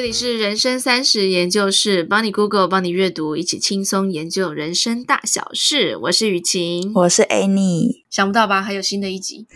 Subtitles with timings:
[0.00, 5.94] 这里是人生三十研究室，帮你 Google，帮你阅读，一起轻松研究人生大小事。
[6.04, 8.04] 我是雨晴，我是 Annie。
[8.08, 8.62] 想不到吧？
[8.62, 9.46] 还有新的一集，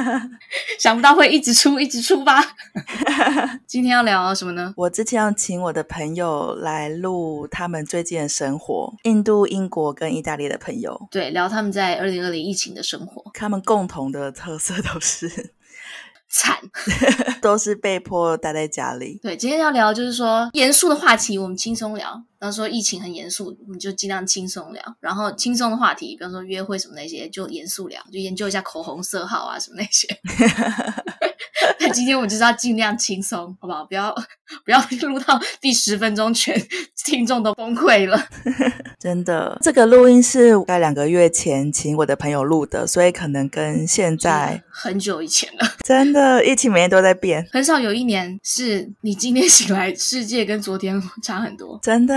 [0.78, 2.44] 想不到会一直出，一直出吧？
[3.66, 4.74] 今天要聊什么呢？
[4.76, 13.24] 我之前要请我的朋友来录他们最近的生活，印度、英国跟意大利的朋友，对，聊他们在二零二零疫情的生活。
[13.32, 15.54] 他们共同的特色都是。
[16.30, 16.56] 惨，
[17.42, 19.18] 都是被迫待在家里。
[19.22, 22.22] 对，今天要聊就是说严肃的话题，我们轻松聊。
[22.40, 24.82] 比方说疫情很严肃，你就尽量轻松聊。
[24.98, 30.08] 然后轻松的话题，比方说约会什么那些，就严肃聊，就研究一下口红色号啊什么那些。
[31.78, 33.84] 那今天我们就是要尽量轻松，好不好？
[33.84, 34.14] 不要
[34.64, 36.58] 不要录到第十分钟，全
[37.04, 38.18] 听众都崩溃了。
[38.98, 45.66] 真的，这个录音是在两个月前请我的朋友录的，所以可能跟现在很久以前了。
[45.84, 51.78] 真的，疫情每天都在变，很少有一年是你今天醒来，世界跟昨天差很多。
[51.82, 52.14] 真的，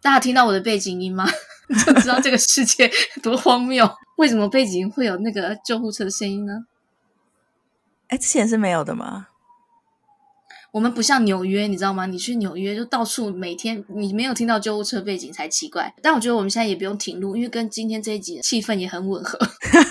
[0.00, 1.26] 大家听到我的背景音吗？
[1.84, 2.90] 就知道这个世界
[3.22, 3.88] 多荒谬。
[4.18, 6.64] 为什么背景会有那个救护车的声音呢？
[8.08, 9.28] 哎，之前是没有的吗？
[10.72, 12.06] 我们不像纽约，你知道吗？
[12.06, 15.92] 你去纽约就到处每天你没有听到救护车背景才奇怪。
[16.02, 19.38] 但我觉得我们现在也不用停录，因为跟今天这一集的气氛也很吻合。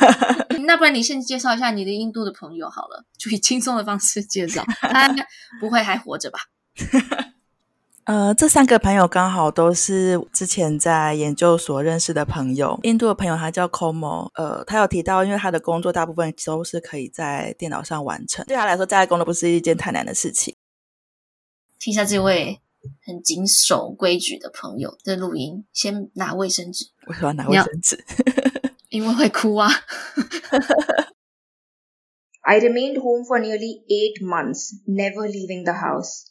[0.66, 4.64] 那不然你先介绍一下你的印度的朋友好了，就以轻松的方式介绍。
[4.80, 5.14] 他
[5.60, 6.40] 不会还活着吧？
[8.06, 12.80] 呃，这三个朋友刚好都是之前在研究所认识的朋友。
[12.84, 20.56] 印度的朋友他叫 Komo，呃，他有提到，因为他的工作大部分都是可以在电脑上完成，对他来说，在家工作不是一件太难的事情。
[21.80, 22.62] 听一下这位
[23.04, 26.86] 很谨守规矩的朋友的录音，先拿卫生纸。
[27.08, 28.06] 为什么要拿卫生纸？
[28.90, 29.68] 因为会哭啊。
[32.42, 36.26] I remained home for nearly eight months, never leaving the house.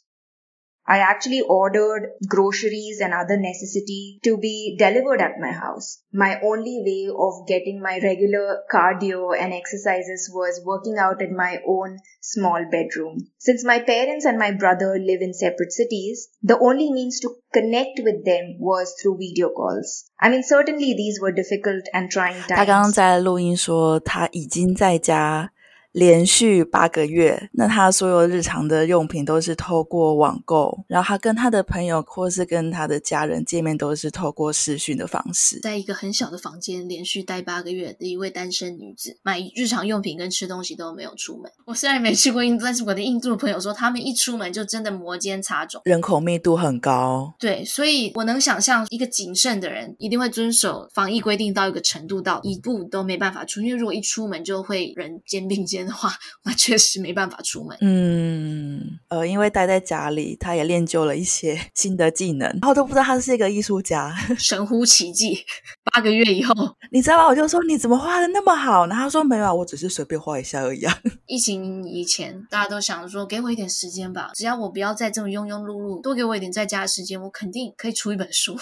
[0.90, 6.02] I actually ordered groceries and other necessity to be delivered at my house.
[6.12, 11.60] My only way of getting my regular cardio and exercises was working out in my
[11.64, 13.28] own small bedroom.
[13.38, 18.00] Since my parents and my brother live in separate cities, the only means to connect
[18.02, 20.10] with them was through video calls.
[20.20, 22.56] I mean, certainly these were difficult and trying times.
[22.56, 25.52] 他刚刚在录音说他已经在家。
[25.95, 35.61] 连续八个月，那他所有日常的用品都是透过网购，然后他跟他的朋友或是跟他的家人见面都是透过视讯的方式。
[35.61, 41.49] 在一个很小的房间连续待八个月的一位单身女子，买日常用品跟吃东西都没有出门。
[41.65, 47.33] 我虽然没去过印度，但是我的印度朋友说，他们一出门就真的摩肩擦踵，人口密度很高。
[47.39, 56.13] 对，所以我能想象一个谨慎的人一定会遵守防疫规定到一个程度，到一步都没办法出，因为如果一出门就会人肩并肩的话，
[56.43, 57.77] 那确实没办法出门。
[57.81, 65.45] 嗯，呃，因为待在家里，他也练就了一些 新的技能，然后都不知道他是一个艺术家， 神乎其技。
[65.93, 66.53] 八个月以后，
[66.91, 67.27] 你知道吗？
[67.27, 68.87] 我就说你怎么画的那么好？
[68.87, 70.97] 然后他说没有啊，我只是随便画一下而已啊。
[71.27, 78.57] 疫情以前，大家都想说给我一点时间吧，只要我不要再这么庸庸碌碌，多给我一点在家的时间，我肯定可以出一本书。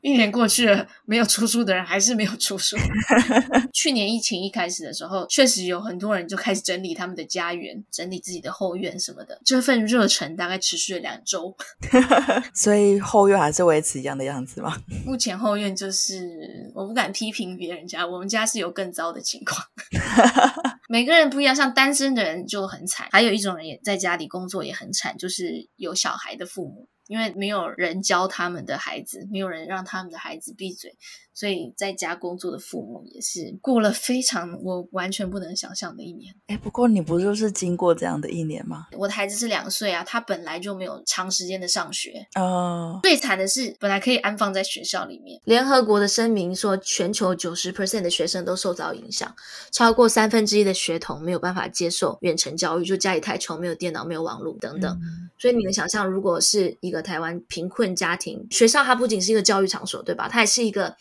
[0.00, 2.76] 一年过去了，没有出书的人还是没有出书。
[3.72, 6.52] 去年疫情一开始的时候，确实有很多人就开。
[6.52, 11.56] 开始整理他们的家园，整理自己的后院什么的，这份热忱大概持续了两周，
[12.52, 14.76] 所以后院还是维持一样的样子吗？
[15.06, 19.66] 目前后院就是我不敢批评别人家，我们家是有更糟的情况。
[20.90, 26.86] 每个人不一样，像单身的人就很惨，还有一种人也在家里工作也很惨，就是有小孩的父母。
[27.08, 30.96] 因为没有人教他们的孩子，没有人让他们的孩子闭嘴，
[31.34, 36.34] 所以在家工作的父母也是过了非常我完全不能想象的一年。
[36.46, 38.88] 哎，不过你不就是经过这样的一年吗？
[38.92, 42.26] 我的孩子是两岁啊，他本来就没有长时间的上学。
[42.34, 45.40] 哦，最惨的是，本来可以安放在学校里面。
[45.44, 49.34] 联合国的声明说，全球九十 percent 的学生都受到影响，
[49.70, 54.92] 超过三分之一的学童没有办法接受远程教育，就家里太穷，没有电脑，没有网络等等。
[55.02, 60.28] 嗯、所以你能想象，如果是一个台湾贫困家庭，学校它不仅是一个教育场所，对吧？
[60.28, 60.94] 它也是一个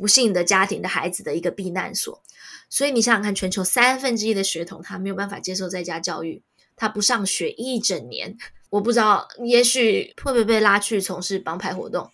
[0.00, 2.22] 不幸的家庭的孩子的一个避难所。
[2.70, 6.42] 所以你想想看，全球三分之一的学童他没有办法接受在家教育，
[6.74, 8.34] 他不上学一整年，
[8.70, 12.10] 我不知道，也许会不会被拉去从事帮派活动，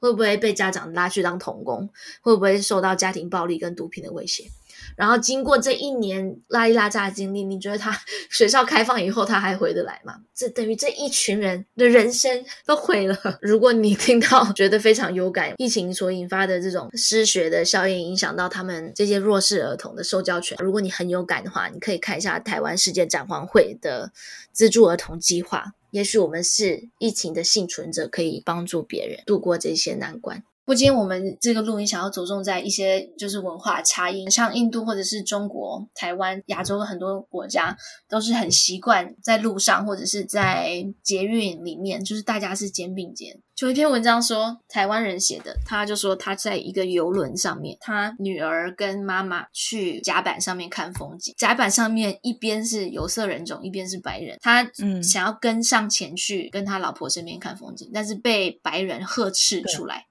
[0.00, 1.88] 会不会被家长拉去当童工，
[2.22, 4.50] 会不会受到家庭暴力跟毒品的威胁？
[4.96, 7.96] 然后经过这一年拉里拉杂的经历，你觉得他
[8.30, 10.14] 学校开放以后他还回得来吗？
[10.34, 13.16] 这等于这一群人的人生都毁了。
[13.42, 24.12] 如果你听到觉得非常有感，疫情所引发的这种失学的效应影响到他们这些弱势儿童的受教权，如果你很有感的话，你可以看一下台湾世界展望会的
[24.52, 25.72] 资助儿童计划。
[25.90, 30.42] 也许我们是疫情的幸存者，可以帮助别人度过这些难关。
[30.68, 37.74] 不过今天我们这个录音想要着重在一些就是文化差异，像印度或者是中国、台湾、亚洲的很多国家
[38.06, 43.40] 都是很习惯在路上或者是在捷运里面，就是大家是肩并肩。
[43.56, 54.70] 就有一篇文章说，台湾人写的，他就说他在一个游轮上面，他女儿跟妈妈去甲板上面看风景，甲板上面一边是有色人种，一边是白人，他
[55.02, 60.04] 想要跟上前去跟他老婆身边看风景，但是被白人呵斥出来。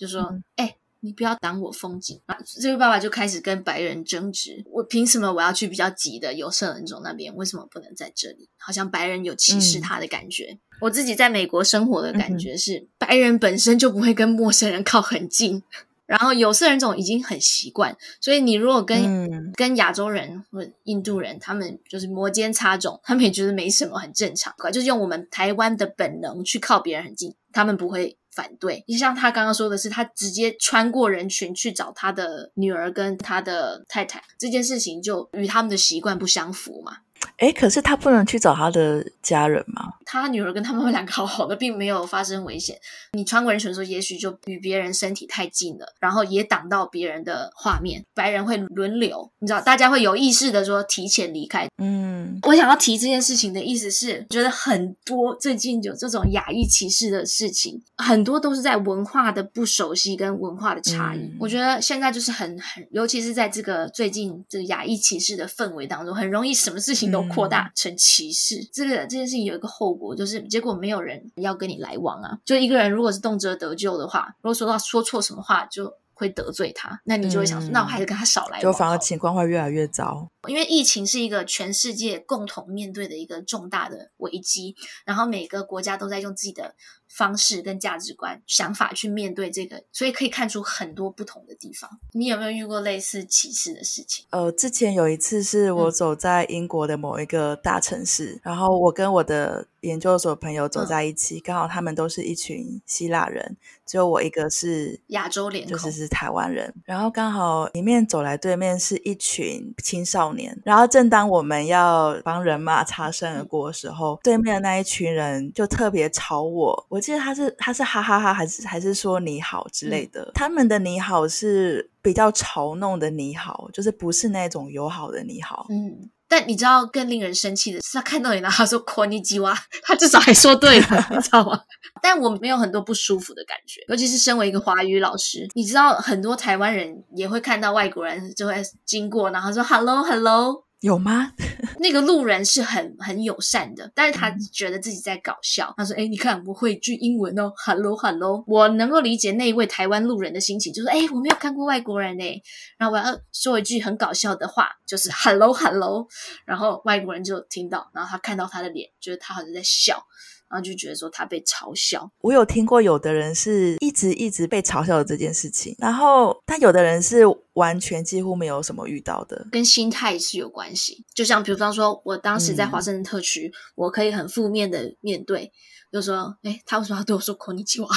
[0.00, 0.22] 就说
[0.56, 7.36] ：“哎、欸，你不要挡我风景啊！”这位爸爸就开始跟白人争执：“我凭什么我要去比较挤的有色人种那边？
[7.36, 8.48] 为什么不能在这里？
[8.56, 10.52] 好像白人有歧视他的感觉。
[10.52, 15.62] 嗯”我自己在美国生活的感觉是，白人本身就不会跟陌生人靠很近，
[16.06, 28.16] 然后有色人种已经很习惯，所以你如果跟、嗯、跟亚洲人或印度人，他们就是摩肩擦踵，他们也觉得没什么，很正常，就是用我们台湾的本能去靠别人很近，他们不会。
[28.32, 36.98] 反对，你像他刚刚说的是，他直接穿过人群去找他的女儿跟他的太太，这件事情就与他们的习惯不相符嘛。
[37.40, 39.82] 诶，可是他不能去找他的家人吗？
[40.04, 42.76] 他女儿跟他们两个好好的，并没有发生危险。
[43.12, 48.04] 你穿过人群的时候，也许就与别人身体太近了，然后也挡到别人的画面。
[48.14, 51.66] 白人会轮流，你知道，大家会有意识的说提前离开。
[51.82, 61.20] 嗯，我想要提这件事情的意思是，觉得很多最近有这种亚裔歧视的事情，很多都是在文化的不熟悉跟文化的差异。
[61.20, 68.60] 嗯，我觉得现在就是很很，尤其是在这个最近这个亚裔歧视的氛围当中，很容易什么事情都扩大成歧视。
[68.60, 72.38] 嗯，这个这件事情有一个后果，就是结果没有人要跟你来往啊。
[72.44, 78.62] 就一个人如果是动辄得咎的话，如果说到说错什么话就会得罪他，那你就会想说，嗯，那我还是跟他少来往。
[78.62, 80.28] 就反而情况会越来越糟。
[80.48, 84.74] 因为疫情是一个全世界共同面对的一个重大的危机，
[85.04, 86.74] 然后每个国家都在用自己的
[87.12, 91.90] 方式跟价值观、想法去面对这个，所以可以看出很多不同的地方。
[92.12, 94.24] 你有没有遇过类似歧视的事情？
[94.30, 106.74] 呃，之前有一次是我走在英国的某一个大城市，嗯、然后我跟我的研究所朋友走在一起，嗯、刚好他们都是一群希腊人，只有我一个是亚洲脸孔，就是是台湾人。
[106.84, 110.40] 然后刚好迎面走来对面是一群青少年。
[110.40, 116.86] 年，然后正当我们要帮人马擦身而过的时候，对面的那一群人就特别吵我。
[116.88, 120.21] 我记得他是他是哈哈哈，还是还是说你好之类的。
[120.23, 125.65] 嗯、他们的你好是比较嘲弄的你好，就是不是那种友好的你好。
[125.69, 131.59] 嗯，但你知道更令人生气的是，他看到你，然后他说こんにちは，他至少还说对了， 你知道吗？
[132.01, 138.55] 但我没有很多不舒服的感觉，尤其是身为一个华语老师，你知道很多台湾人也会看到外国人就会
[138.85, 141.32] 经过，然后说 “hello hello”， 有吗？
[141.78, 145.68] 那个路人是很很友善的，但是他觉得自己在搞笑。
[145.72, 152.42] 嗯、他说：“哎，你看我会句英文哦，hello hello。”我能够理解那一位台湾路人的心情，就是哎，我没有看过外国人呢，
[152.78, 156.08] 然后我要说一句很搞笑的话，就是 “hello hello”，
[156.46, 160.06] 然后外国人就听到，然后他看到他的脸，觉得他好像在笑。
[160.49, 162.09] 然后就觉得说他被嘲笑。
[162.21, 167.23] 我有听过有的人是一直一直被嘲笑的这件事情，然后但有的人是
[167.53, 171.05] 完全几乎没有什么遇到的，跟心态是有关系。
[171.13, 175.51] 就像比方说，我当时在华盛顿特区，嗯、我可以很负面的面对。
[175.91, 177.87] 就说，诶，他为什么要对我说こんにちは？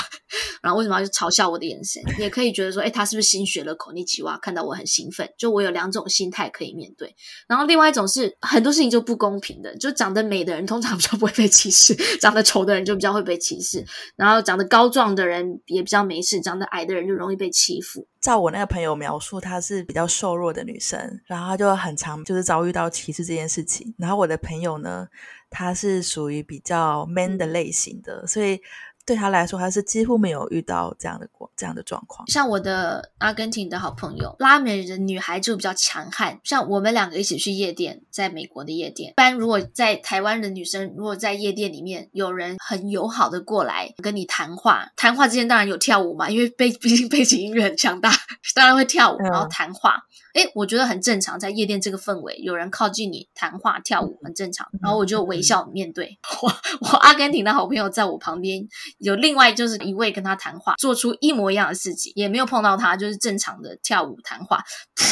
[0.61, 2.03] 然后为什么要去嘲笑我的眼神？
[2.19, 4.39] 也可以觉得说，诶，他是不是新学了こんにちは？
[4.41, 7.15] 看到我很兴奋，就我有两种心态可以面对。
[7.47, 13.85] 然后另外一种是很多事情就不公平的，就长得美的人通常比较不会被歧视， 长得丑的人就比较会被歧视。
[14.17, 18.07] 然后长得高壮的人也比较没事，长得矮的人就容易被欺负。
[18.21, 23.95] 照我那个朋友描述，她是比较瘦弱的女生，然后她就很常就是遭遇到歧视这件事情。
[23.97, 25.07] 然后我的朋友呢，
[25.49, 28.61] 他是属于比较 man 的类型的，所以。
[29.06, 32.28] 对他来说，他是几乎没有遇到这样的这样的状况。
[32.30, 36.40] 像我的阿根廷的好朋友，拉美的女孩就比较强悍。
[36.44, 48.12] 像我们两个一起去夜店，在美国的夜店，一般如果在台湾的女生，如果在夜店里面有人很友好的过来跟你谈话，谈话之间当然有跳舞嘛，因为背 毕竟背景音乐很强大，
[48.56, 49.96] 当然会跳舞，然后谈话。
[49.98, 56.18] 嗯诶，我觉得很正常，在夜店这个氛围，有人靠近你谈话跳舞很正常，然后我就微笑面对。
[56.42, 64.64] 我我阿根廷的好朋友在我旁边，有另外就是一位跟他谈话，做出一模一样的事情，也没有碰到他，就是正常的跳舞谈话。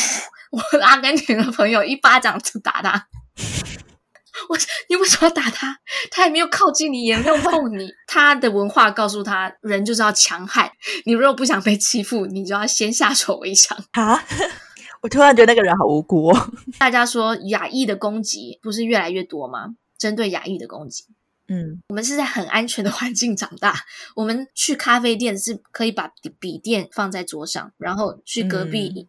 [0.51, 3.07] 我阿根廷的朋友一巴掌就打他，
[4.49, 4.57] 我
[4.89, 5.77] 你为什么要打他？
[6.09, 7.87] 他也没有靠近你，也没有碰你。
[8.07, 10.71] 他的文化告诉他，人就是要强悍，
[11.05, 14.25] 你如果不想被欺负，你就要先下手为强啊。
[15.01, 16.51] 我突然觉得那个人好无辜哦。
[16.79, 19.75] 大家说亚裔的攻击不是越来越多吗？
[19.97, 21.05] 针对亚裔的攻击，
[21.47, 23.75] 嗯，我们是在很安全的环境长大。
[24.15, 29.07] 我们去咖啡店是可以把笔电放在桌上，然后去隔壁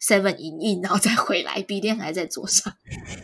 [0.00, 2.72] Seven 影印，然后再回来，笔电还在桌上。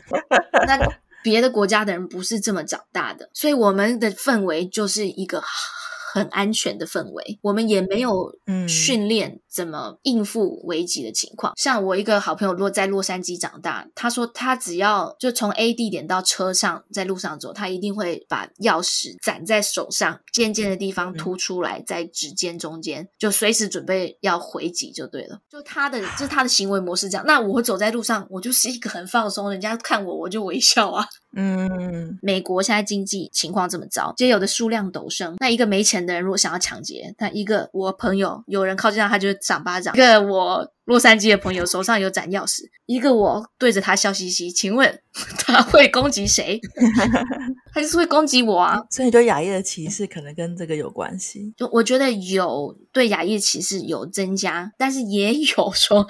[0.66, 5.42] 那别的国家的人不是这么长大的，所以我们的氛围就是一个。
[6.12, 8.34] 很安全的氛围，我们也没有
[8.66, 11.54] 训练怎么应付危急的情况。
[11.54, 25.40] 嗯、像我一个好朋友，如果在洛杉矶长大，他说他只要就从 A 地点到车上，在路上走，他一定会把钥匙攒在手上，尖尖的地方凸出来，在指尖中间，就随时准备要回击就对了。
[25.48, 27.24] 就他的，就是他的行为模式这样。
[27.26, 31.06] 那我走在路上，我就是一个很放松，人家看我，我就微笑啊。
[31.38, 35.36] 嗯，美国现在经济情况这么糟，街友的数量陡升。
[35.38, 39.94] 那一个没钱的人如果想要抢劫，那一个我朋友有人靠近他，他就赏巴掌。
[39.94, 44.50] 这个我洛杉矶的朋友手上有盏钥匙，一个我对着他笑嘻嘻。
[44.50, 45.00] 请问
[45.38, 46.60] 他会攻击谁？
[47.72, 48.80] 他就是会攻击我啊！
[48.90, 51.52] 所以，就亚裔的歧视可能跟这个有关系。
[51.56, 56.06] 就我觉得有对亚裔歧视有增加，但是也有说，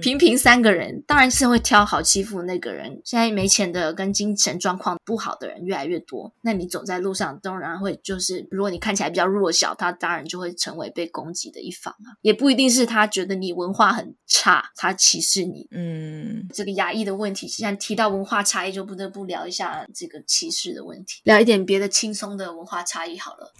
[0.00, 3.00] 平平三个人，嗯、当然是会挑好欺负那个人。
[3.04, 12.16] 现在没钱的跟精神状况不好的人越来越多，那你走在路上，当然会就是，如果你看起来比较弱小，他当然就会成为被攻击的一方啊。
[12.22, 15.66] 也不一定是他觉得你文化很差，他歧视你。
[15.70, 21.20] 嗯，这个亚裔的问题，既然提到文化差异，就不得不聊一下这个歧视的问题。
[21.24, 23.52] 聊一点别的轻松的文化差异好了，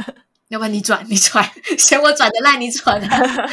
[0.48, 1.44] 要不然你转你转，
[1.78, 3.50] 嫌我转的烂，你转啊。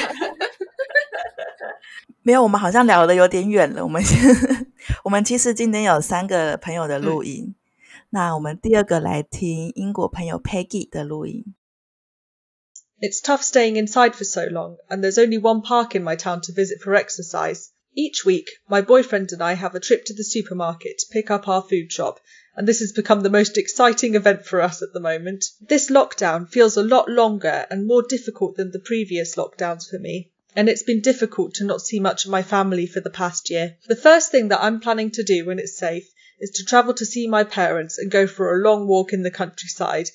[2.22, 3.84] 没有，我们好像聊的有点远了。
[3.84, 4.20] 我们先，
[5.04, 7.56] 我们其实今天有三个朋友的录音，嗯、
[8.10, 11.46] 那我们第二个来听英国朋友 Peggy 的录音。
[13.00, 16.52] It's tough staying inside for so long, and there's only one park in my town to
[16.52, 17.72] visit for exercise.
[17.96, 21.48] Each week, my boyfriend and I have a trip to the supermarket to pick up
[21.48, 22.20] our food shop.
[22.56, 25.46] and this has become the most exciting event for us at the moment.
[25.62, 30.32] This lockdown feels a lot longer and more difficult than the previous lockdowns for me.
[30.56, 33.78] And it's been difficult to not see much of my family for the past year.
[33.88, 37.06] The first thing that I'm planning to do when it's safe is to travel to
[37.06, 40.10] see my parents and go for a long walk in the countryside,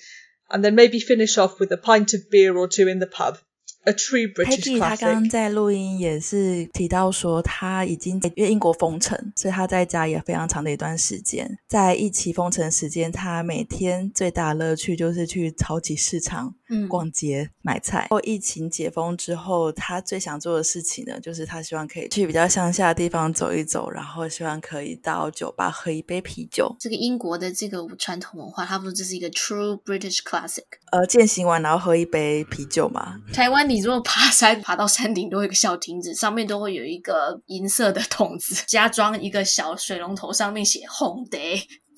[0.52, 3.38] and then maybe finish off with a pint of beer or two in the pub.
[3.86, 11.50] A true British Peggy 他刚刚在录音也是提到说，他已经因为英国封城，所以他在家也非常长的一段时间。
[11.70, 16.54] 在疫情封城时间，他每天最大的乐趣就是去超级市场
[16.89, 18.07] 逛街、嗯、买菜。
[18.11, 26.77] 后疫情解封之后，他最想做的事情呢，就是他希望可以去比较乡下的地方走一走，然后希望可以到酒吧喝一杯啤酒。
[26.79, 30.65] 这个英国的这个传统文化，它不是这是一个 true British classic。
[30.91, 33.17] 呃，践行完然后喝一杯啤酒嘛。
[33.33, 33.63] 台湾。
[33.63, 41.39] 你如果爬山，爬到山顶都会有一个小亭子，上面都会有一个银色的桶子，加装一个小水龙头，上面写“红茶”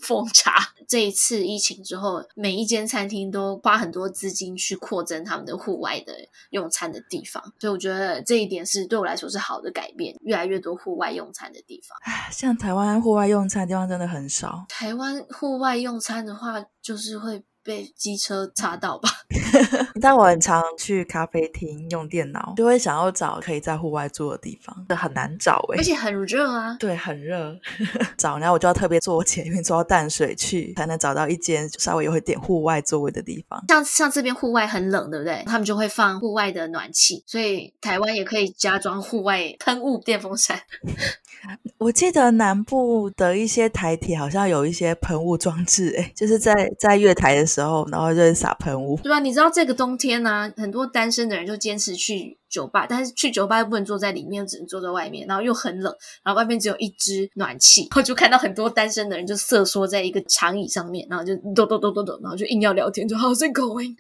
[0.05, 0.75] 奉茶。
[0.87, 6.13] 这一次疫情之后，每一间餐厅都花很多资金去扩增他们的户外的
[6.51, 11.97] 用餐的地方，所以我觉得这一点是对我来说是好的改变，越来越多户外用餐的地方。
[12.03, 14.67] 唉，像台湾户外用餐的地方真的很少。
[14.69, 17.43] 台湾户外用餐的话，就是会。
[17.65, 19.09] 被机车擦到吧？
[20.01, 26.77] 但我很常去咖啡厅用电脑，就会想要找可以在户外坐的地方，这很难找诶、欸、而且很热啊。
[26.79, 27.57] 对，很热。
[28.19, 33.65] 找，然后我就要特别坐捷运坐到淡水去，才能找到一间稍微有一点户外座位的地方。
[33.69, 35.43] 像像这边户外很冷，对不对？
[35.47, 40.61] 他们就会放户外的暖气，所以台湾也可以加装户外喷雾电风扇。
[41.77, 48.99] 我记得南部的一些台铁好像有一些喷雾装置，哎就是在在月台的时候，然后就会撒喷雾。
[49.03, 49.21] 对吧？
[49.21, 55.95] 你知道这个冬天呢、啊，很多单身的人就坚持去酒吧，但是去酒吧又不能坐在里面，只能坐在外面，然后又很冷，
[56.25, 63.95] 然后外面只有一支暖气， 我就看到很多单身的人就瑟缩在一个长椅上面，然后就抖抖抖抖抖，然后就硬要聊天，就 How's it going？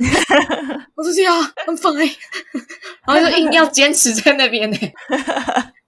[0.95, 1.31] 我说呀
[1.67, 2.13] ，I'm fine，
[3.07, 4.77] 然后就硬要坚持在那边呢。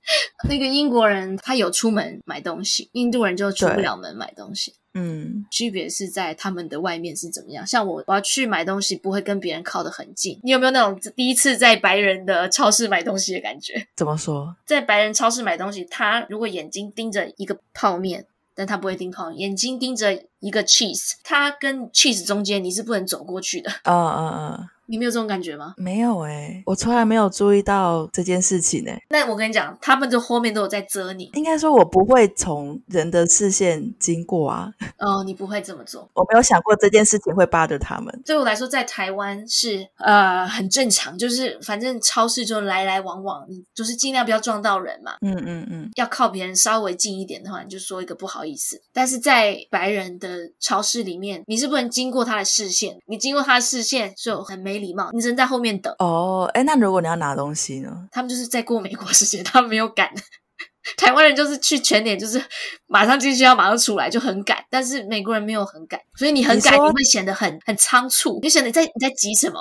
[0.48, 4.74] 那个英国人他有出门买东西，印度人就出不了门买东西。
[4.98, 7.66] 嗯，区别是在他们的外面是怎么样？
[7.66, 10.40] 像我，我要去买东西，不会跟别人靠得很近。
[10.42, 13.86] 你有没有那种第一次在白人的超市买东西的感觉？
[13.94, 14.56] 怎么说？
[14.64, 23.70] 在白人超市买东西，他如果眼睛盯着一个泡面，但他不会盯泡面，眼睛盯着一个 cheese，他跟 cheese 中间你是不能走过去的。
[23.82, 24.72] 啊啊啊！
[24.86, 25.74] 你没有这种感觉吗？
[25.76, 31.30] 没有哎、欸、我从来没有注意到这件事情哎、欸、那我跟你讲，他们就后面都有在遮你。
[31.34, 34.70] 应该说，我不会从人的视线经过啊。
[34.98, 36.08] 哦，你不会这么做。
[36.14, 38.22] 我没有想过这件事情会 bother 他们。
[38.24, 45.12] 对我来说，在台湾是呃很正常，就是反正超市就来来往往，你就是尽量不要撞到人嘛。
[45.20, 45.90] 嗯嗯嗯。
[45.96, 48.80] 要靠别人稍微近一点的话，你就说一个不好意思。
[48.92, 55.94] 但是在白人的超市里面，你是不能经过他的视线，你经过他的视线就很没礼貌，你只能在后面等。
[55.98, 58.08] 哦，哎，那如果你要拿东西呢？
[58.10, 60.10] 他们就是在过美国时间，他们没有赶。
[60.96, 62.42] 台湾人就是去全脸，就是
[62.86, 64.58] 马上进去要马上出来，就很赶。
[64.70, 68.38] 但是美国人没有很赶，所以你很赶，你，你会显得很很仓促。
[68.42, 69.60] 你显得你在你在急什么？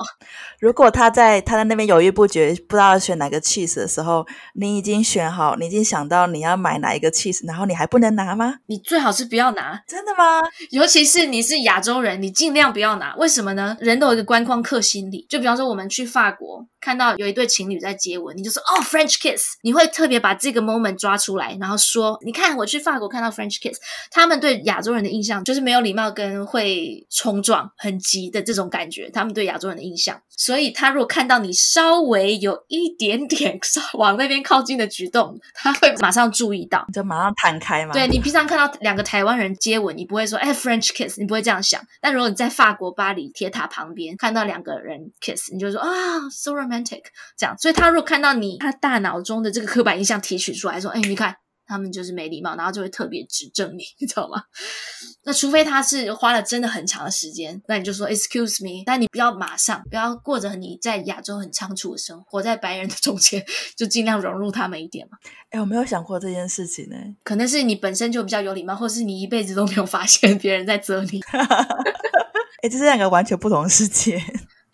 [0.59, 8.55] 如果他在他在那边犹豫不决，不知道要选哪个 cheese 的时候，你已经选好，你已经想到你要买哪一个 cheese，然后你还不能拿吗？
[8.67, 9.81] 你最好是不要拿。
[9.87, 10.41] 真的吗？
[10.71, 13.15] 尤其是你是亚洲人，你尽量不要拿。
[13.15, 13.75] 为什么呢？
[13.79, 15.25] 人都有一个观光客心理。
[15.29, 23.79] 就比方说，我们去法国看到有一对情侣在接吻，你就说哦 French kiss，你会特别把这个 moment 抓出来，然后说，你看我去法国看到 French kiss，
[24.11, 30.21] 他们对亚洲人的印象就是没有礼貌跟会冲撞、很急的这种感觉，他们对亚洲人的印象。
[30.37, 33.57] 所以他如果看到你稍微有一点点
[33.93, 37.93] 往那边靠近的举动，他会马上注意到，就马上弹开嘛。
[37.93, 41.81] 对，你平常看到两个台湾人接吻，你不会说哎 French kiss，你不会这样想。
[42.01, 45.87] 但如果你在法国巴黎铁塔旁边看到两个人 kiss，你就说啊
[46.29, 47.03] so romantic
[47.37, 47.55] 这样。
[47.57, 51.35] 所以他如果看到你，他大脑中的这个刻板印象提取出来说，哎，你看。
[51.67, 54.43] 他们就是没礼貌，然后就会特别指正你，你知道吗？
[55.25, 63.43] 那除非他是花了真的很长的时间，那你就说 excuse me，但你不要马上，不要过着你在亚洲很仓促的生活，活在白人的中间，
[63.75, 65.17] 就尽量融入他们一点嘛。
[65.49, 66.97] 哎，我没有想过这件事情呢。
[67.23, 71.19] 可能是你本身就比较有礼貌，或是你一辈子都没有发现别人在责你。
[72.61, 74.21] 哎，这是两个完全不同的世界。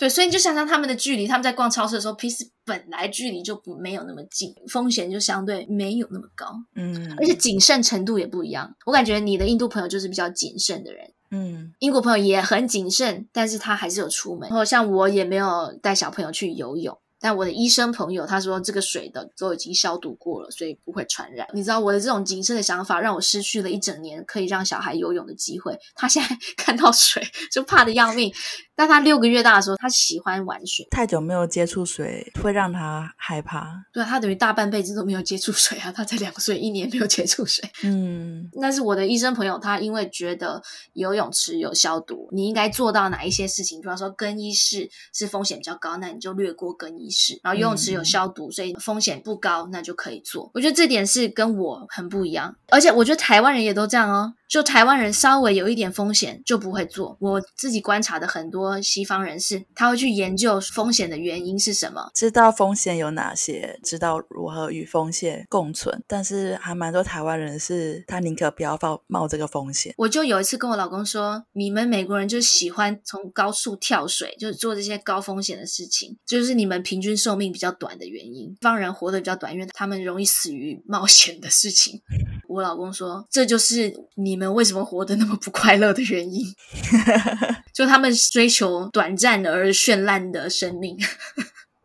[0.02, 8.76] 对，所以你就想象他们的距离，他们在逛超市的时候，平时本来距离就不没有那么近，风险就相对没有那么高，嗯，而且谨慎程度也不一样。
[8.88, 14.50] 我感觉你的印度朋友就是比较谨慎的人，嗯，英国朋友也很谨慎，但是他还是有出门。
[14.50, 16.98] 然后像我也没有带小朋友去游泳。
[17.24, 21.48] 但我的医生朋友他说，这个水的都已经消毒过了，所以不会传染。
[21.54, 25.78] 你知道我的这种谨慎的想法，让我失去了一整年可以让小孩游泳的机会。
[25.94, 27.22] 他现在 看到水
[27.52, 28.34] 就怕的要命。
[28.82, 30.88] 但他六个月大的时候，他喜欢玩水。
[30.90, 33.86] 太久没有接触水，会让他害怕。
[33.94, 35.92] 对，他等于大半辈子都没有接触水啊！
[35.92, 37.64] 他才两岁，一年没有接触水。
[37.84, 40.60] 嗯，但是我的医生朋友，他因为觉得
[40.94, 43.80] 游泳池有消毒，你应该做到哪一些事情？
[43.80, 47.40] 比方说更衣室是风险比较高，那你就略过更衣室。
[47.44, 50.50] 然后游泳池有消毒，嗯、所以风险不高，那就可以做。
[50.56, 54.34] 我觉得这点是跟我很不一样，而且我觉得台湾人也都这样哦。
[54.52, 57.16] 就台湾人稍微有一点风险就不会做。
[57.22, 66.04] 我自己观察的很多西方人士，他会去研究风险的原因是什么，知道风险有哪些，知道如何与风险共存。
[66.06, 69.94] 但是还蛮多台湾人是，他宁可不要冒冒这个风险。
[69.96, 78.50] 我就有一次跟我老公说，你们美国人就喜欢从高处跳水，就是做这些高风险的事情，就是你们平均寿命比较短的原因。
[78.50, 82.02] 西方人活得比较短，因为他们容易死于冒险的事情。
[82.50, 86.44] 我老公说，这就是你们为什么活得那么不快乐的原因，
[87.72, 90.98] 就他们追求短暂而绚烂的生命。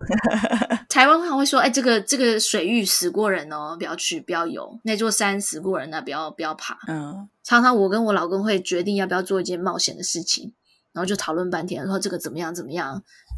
[0.89, 4.81] 台湾话会说，哎，这个这个水域死过人哦，不要去，不要游。
[4.85, 6.79] 那座山死过人呢，不要不要爬。
[6.89, 10.55] 嗯，常常我跟我老公会决定要不要做一件冒险的事情，
[10.93, 12.95] 然后就讨论半天，说这个怎么样怎么样，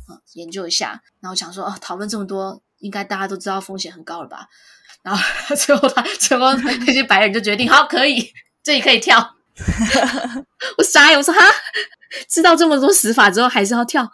[0.07, 1.02] 啊，研究一下。
[1.20, 4.48] 然后想说，哦，讨论这么多，应该大家都知道风险很高了吧？
[5.02, 5.22] 然后
[5.57, 8.31] 最后他最后那些白人就决定，好，可以，
[8.68, 9.35] 这里可以跳。
[10.76, 11.40] 我傻眼，我说哈，
[12.28, 14.07] 知道这么多死法之后还是要跳。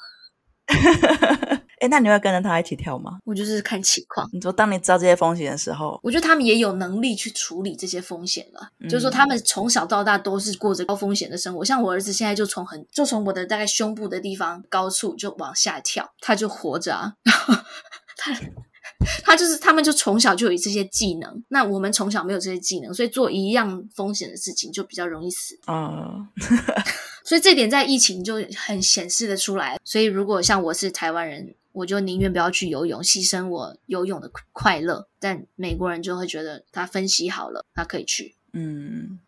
[1.82, 3.18] 哎，那你会跟着他一起跳吗？
[3.24, 4.30] 我就是看情况。
[4.32, 8.68] 你说，当你知道这些风险的时候，我觉得他们也有能力去处理这些风险了。
[8.78, 11.64] 嗯、就是说，他们从小到大都是过着高风险的生活。
[11.64, 17.14] 像我儿子现在就从很就从我的大概胸部的地方高处就往下跳，他就活着啊。
[17.24, 17.54] 然 后
[18.16, 18.32] 他。
[19.22, 25.58] 他就是他们就从小就有这些技能，那我们从小没有这些技能，所以做一样风险的事情就比较容易死。
[25.66, 26.26] 嗯，
[27.24, 29.78] 所以这点在疫情就很显示的出来。
[29.84, 35.08] 所以如果像我是台湾人，我就宁愿不要去游泳，牺牲我游泳的快乐。
[35.18, 38.36] 但美国人就会觉得他分析好了，他可以去。
[38.52, 39.18] 嗯，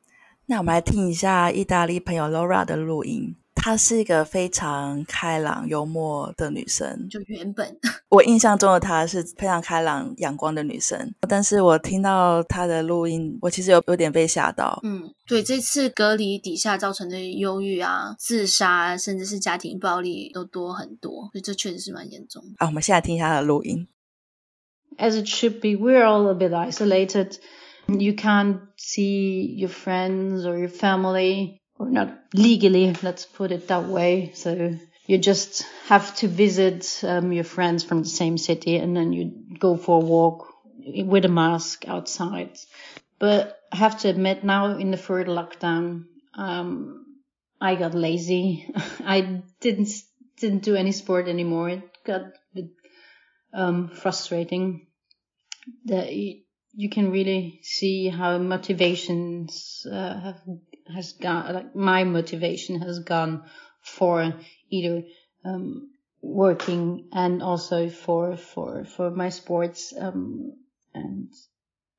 [0.47, 3.37] 那我们来听一下意大利朋友 Laura 的录音。
[3.67, 7.09] 她是一个非常开朗、幽默的女生。
[7.11, 7.77] 就原本
[8.11, 14.79] 我印象中的她是非常开朗、阳光的女生，但是我听到她的录音，我其实有有点被吓到。
[14.85, 22.51] 嗯，对，这次隔离底下造成的忧郁啊、自杀，甚至是家庭暴力都多很多，所以这确实是蛮严重的。
[22.59, 23.89] 啊，我们现在听一下她的录音。
[24.97, 27.39] As it should be, we're all a bit isolated.
[27.89, 31.59] You can't see your friends or your family.
[31.79, 34.33] Or not legally, let's put it that way.
[34.35, 39.13] So you just have to visit um, your friends from the same city and then
[39.13, 42.59] you go for a walk with a mask outside.
[43.19, 47.07] But I have to admit now in the third lockdown, um,
[47.61, 48.69] I got lazy.
[49.05, 49.89] I didn't
[50.37, 51.71] didn't do any sport anymore.
[51.71, 52.71] It got a bit
[53.55, 54.87] um, frustrating.
[55.87, 60.41] That you, can really see how motivations uh, have
[60.93, 61.55] has gone.
[61.55, 63.45] Like my motivation has gone
[63.81, 64.35] for
[64.71, 65.03] either
[65.45, 65.91] um,
[66.23, 69.95] working and also for for for my sports.
[69.99, 70.53] Um,
[70.95, 71.29] and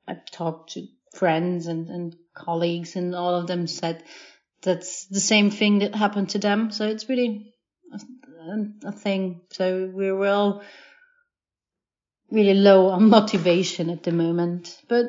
[0.07, 4.03] I've talked to friends and, and colleagues, and all of them said
[4.61, 6.71] that's the same thing that happened to them.
[6.71, 7.53] So it's really
[7.93, 9.41] a, a thing.
[9.51, 10.63] So we're all
[12.31, 15.05] really low on motivation at the moment, but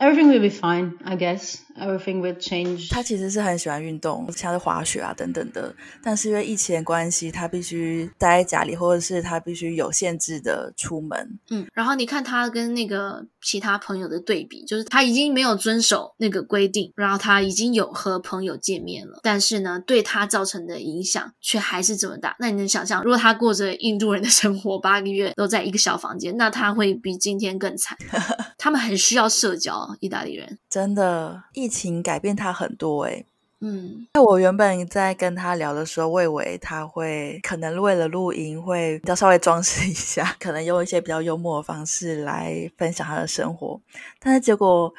[0.00, 1.63] everything will be fine, I guess.
[1.76, 2.88] Everything will change.
[2.90, 11.38] 他其实是很喜欢运动，像是滑雪啊等等的，但是因为疫情的关系，他必须待在家里，或者是他必须有限制的出门。
[11.50, 22.36] 嗯，然后你看他跟那个其他朋友的对比，就是他已经没有遵守那个规定，然后他已经有和朋友见面了，但是呢，对他造成的影响却还是这么大。
[22.38, 27.98] 那你能想象，如果他过着印度人的生活，八个月都在一个小房间，那他会比今天更惨。
[28.56, 31.42] 他们很需要社交，意大利人真的。
[31.64, 33.24] 疫情改变他很多诶，
[33.60, 43.80] 嗯，那我原本在跟他聊的时候，我以为他会可能为了录音会比较稍微装饰一下， 可能用一些比较幽默的方式来分享他的生活，
[44.20, 44.92] 但是结果，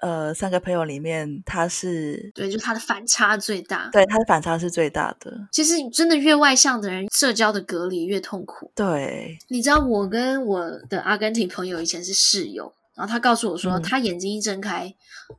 [0.00, 5.48] 呃，三个朋友里面他是对，就他的反差最大，对，他的反差是最大的。
[5.50, 8.70] 其实真的越外向的人，社交的隔离越痛苦。
[8.76, 12.72] 对，你知道我跟我的阿根廷朋友以前是室友。
[12.94, 14.94] 然后他告诉我说，嗯、他眼睛一睁开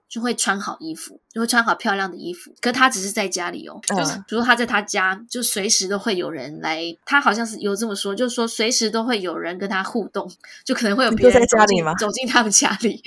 [0.09, 2.53] 就会穿好衣服，就会穿好漂亮的衣服。
[2.59, 6.81] 可他只是在家里哦，嗯、就是比如说他在他家，就随时都会有人来。
[7.05, 10.29] 他好像是有这么说，就是说随时都会有人跟他互动，
[10.65, 11.93] 就可能会有别人在家里吗？
[11.97, 13.01] 走进他们家里。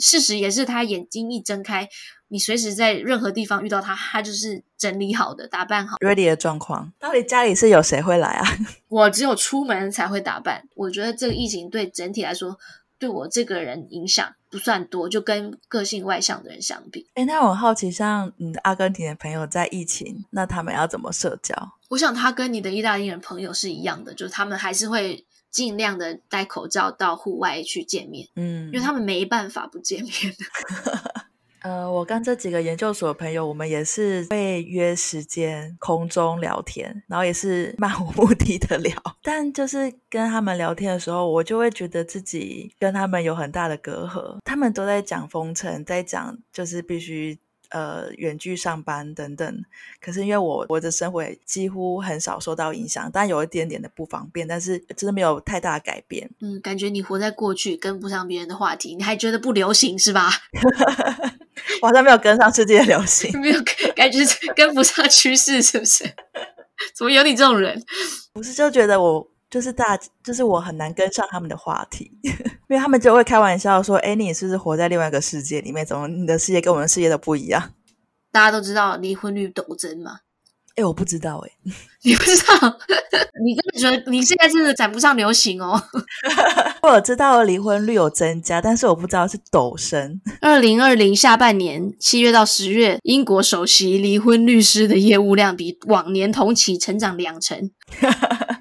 [0.00, 1.86] 事实也是，他眼睛一睁开，
[2.28, 6.08] 你随时在任何地方遇到他，他就是整理好的、打扮好的。
[6.08, 6.90] Ready 的状况。
[6.98, 8.48] 到底家里是有谁会来啊？
[8.88, 10.66] 我只有出门才会打扮。
[10.76, 12.58] 我觉得这个疫情对整体来说。
[13.02, 17.04] 对我这个人影响不算多，就跟个性外向的人相比。
[17.14, 21.52] 哎，那我很好奇，像你的阿根廷的朋友在疫情，那他们要怎么社交？
[21.88, 30.12] 我想他跟你的意大利人朋友是一样的，就是他们还是会尽量的戴口罩到户外去见面，嗯，因为他们没办法不见面。
[31.62, 38.92] 呃，我跟这几个研究所的朋友，我们也是会约时间空中聊天，然后也是漫无目的的聊。
[39.22, 44.38] 但就是跟他们聊天的时候，我就会觉得自己跟他们有很大的隔阂。
[44.44, 47.38] 他们都在讲封城，在讲就是必须。
[47.74, 49.64] 呃，远距上班等等，
[49.98, 56.30] 可是因为我我的生活几乎很少受到影响，但有一点点的不方便，但是真的没有太大的改变。
[56.42, 60.28] 嗯，感觉你活在过去，跟不上别人的话题，你还觉得不流行是吧？
[61.80, 63.62] 我好像没有跟上世界的流行， 没有
[63.94, 64.18] 感觉
[64.56, 66.04] 跟不上趋势，是不是？
[66.96, 67.82] 怎么有你这种人？
[68.32, 69.28] 不是，就觉得我。
[69.52, 75.84] 就是大，就是我很难跟上他们的话题， 因为他们就会开玩笑说：“哎，你是不是活在另外一个世界里面？
[75.84, 77.74] 怎么你的世界跟我们的世界都不一样？”
[78.32, 80.20] 大家都知道离婚率陡增嘛？
[80.76, 81.50] 哎，我不知道哎，
[82.02, 82.78] 你不知道？
[83.44, 85.82] 你真的觉得你现在真的赶不上流行哦？
[86.82, 90.20] 我知道离婚率有增加，但是我不知道是陡升。
[90.40, 97.70] 二零二零下半年七月到十月，英国首席离婚律师的业务量比往年同期成长两成。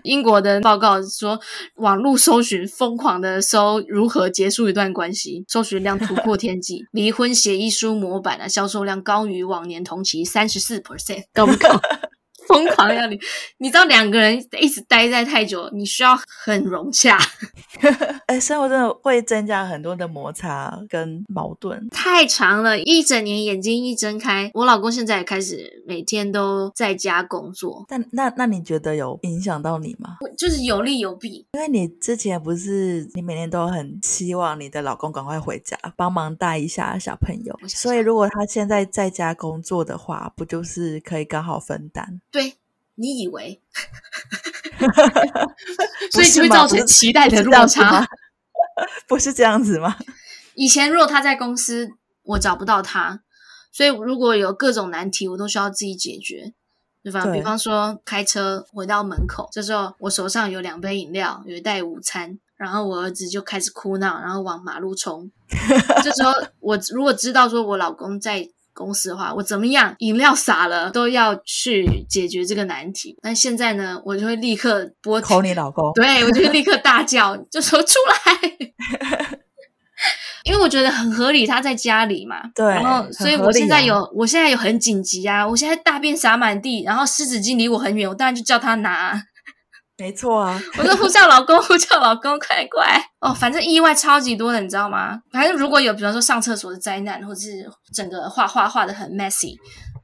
[0.04, 1.40] 英国的报告说，
[1.76, 11.80] 网络搜寻疯狂的搜如何结束一段关系，搜寻量突破天际， 离婚协议书模板的销售量高于往年同期三十四 percent， 高不高？
[12.52, 13.18] 疯狂要你，
[13.60, 17.18] 你知道两个人一直待在太久，你需要很融洽。
[18.28, 21.88] 哎，生活真的会增加很多的摩擦跟矛盾。
[21.90, 27.86] 太长了，一整年眼睛一睁开，我老公现在也开始每天都在家工作。
[27.88, 30.18] 但那那你觉得有影响到你吗？
[30.38, 42.20] 就是有利有弊，因为你之前不是你每天都很希望你的老公赶快回家帮忙带一下小朋友，所以如果他现在在家工作的话，不就是可以刚好分担？
[42.32, 42.41] 对，
[42.96, 43.60] 你以为，
[46.12, 48.06] 所以就会造成期待的落差，
[49.08, 49.98] 不是这样子吗？
[50.56, 51.90] 以前如果他在公司，
[52.24, 53.22] 我找不到他，
[53.72, 56.54] 所以如果有各种难题，我都需要自己解决，
[57.02, 57.26] 对吧？
[57.26, 65.32] 比方说开车回到门口，这时候我手上有两杯饮料，有一袋午餐，然后我儿子就开始哭闹，然后往马路冲。
[66.04, 68.50] 这时候我如果知道说我老公在。
[68.74, 73.18] 公司的话，我怎么样，饮料洒了都要去解决这个难题。
[73.22, 78.52] 但现在呢，我就会立刻拨 call 你老公，对，我就会立刻大叫，就说出来。
[80.44, 82.38] 因为我觉得很合理，他在家里嘛。
[82.56, 82.66] 对。
[82.66, 85.48] 然后，所以我现在有，啊、我现在有很紧急啊！
[85.48, 89.22] 我现在大便洒满地，然后湿纸巾离我很远，我当然就叫他拿。
[90.02, 93.32] 没错啊，我说呼叫老公，呼叫老公，快快哦！
[93.32, 95.22] 反正意外超级多的，你知道吗？
[95.32, 99.56] 反正如果有，比方说上厕所的灾难，或者是整个画画画的很 messy，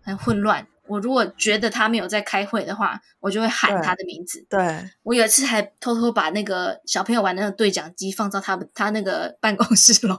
[0.05, 0.67] 很混乱。
[0.87, 4.45] 我如果觉得他没有在开会的话，我就会喊他的名字。
[4.47, 10.15] 对，对我有一次还偷偷把那个小朋友玩的那个对讲机放到他他那个办公室楼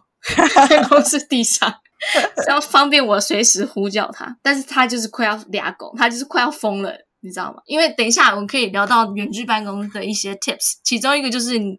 [0.69, 1.73] 办公室地上，
[2.45, 4.37] 这样方便我随时呼叫他。
[4.43, 7.61] 但是他就是快要俩狗，他就是快要疯了，你知道吗？
[7.67, 11.79] 因为等一下我们可以聊到远距办公的一些 tips，其中一个就是你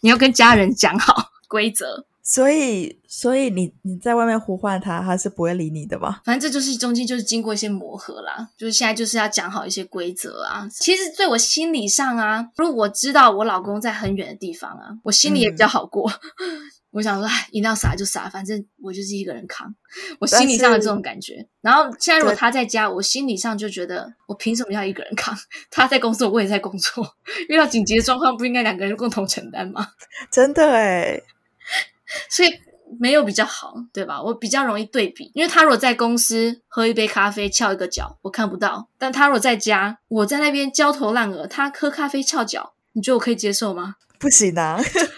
[0.00, 2.06] 你要跟家人讲好规则。
[2.28, 6.20] 所以，所以你你在外面呼唤他，他是不会理你的吧？
[6.24, 10.68] 反正这就是中间就是经过一些磨合啦，就是现在就是要讲好一些规则啊。
[10.68, 16.10] 其实对我心理上啊，如果我知道我老公在很远的地方啊，我心里也比较好过。
[16.10, 16.62] 嗯、
[16.96, 19.74] 我想说，哎，饮料洒就洒，反正我就是一个人扛。
[20.18, 21.46] 我心理上的这种感觉。
[21.60, 25.36] 然后现在如果他在家，我心理上就觉得，我凭什么要一个人扛？
[25.70, 27.06] 他在工作，我也在工作，
[27.50, 29.88] 遇到紧急的状况，不应该两个人共同承担吗？
[30.32, 31.22] 真的诶
[32.30, 32.48] 所以
[32.98, 34.22] 没有比较好，对吧？
[34.22, 43.96] 我比较容易对比，因为他如果在公司喝一杯咖啡翘一个脚，我看不到；但他如果在家，我在那边焦头烂额，他喝咖啡翘脚，你觉得我可以接受吗？
[44.18, 44.80] 不行啊，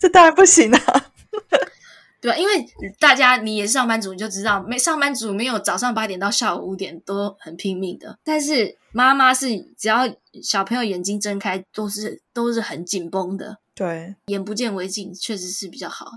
[0.00, 1.12] 这当然不行啊，
[2.20, 2.36] 对吧？
[2.38, 2.66] 因为
[2.98, 10.08] 大家你也是上班族，你就知道，没上班族没有早上八点到下午五点都很拼命的，但是妈妈是只要
[10.42, 13.58] 小朋友眼睛睁开，都是都是很紧绷的。
[13.74, 16.12] 对，眼不见为净，确实是比较好。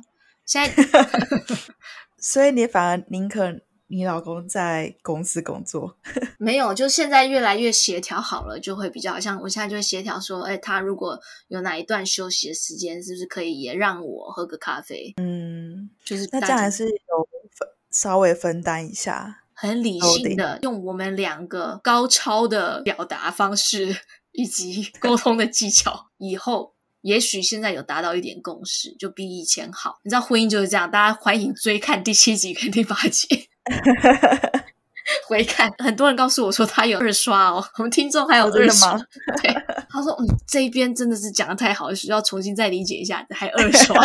[0.45, 0.83] 现在，
[2.17, 5.97] 所以你反而宁可你老公在公司工作？
[6.39, 15.13] 没有，就现在越来越协调好了，就会比较像我现在就会协调说，哎，他如果有哪一段休息的时间，是不是可以也让我喝个咖啡？
[15.17, 23.95] 嗯，就是那这样还是有分稍微分担一下，很理性的用我们两个高超的表达方式
[24.31, 26.73] 以及沟通的技巧，以后。
[27.03, 29.99] 也许现在有达到一点共识，就比以前好。
[30.03, 33.49] 你知道婚姻就是这样，大家欢迎追看第七集跟第八集，
[35.27, 35.71] 回看。
[35.77, 38.97] 很多人告诉我说他有二刷哦， 我们听众还有二刷。
[39.41, 39.53] 对，
[39.89, 43.95] 他说嗯，这一边真的是讲的太好，需要重新再理解一下，还二刷。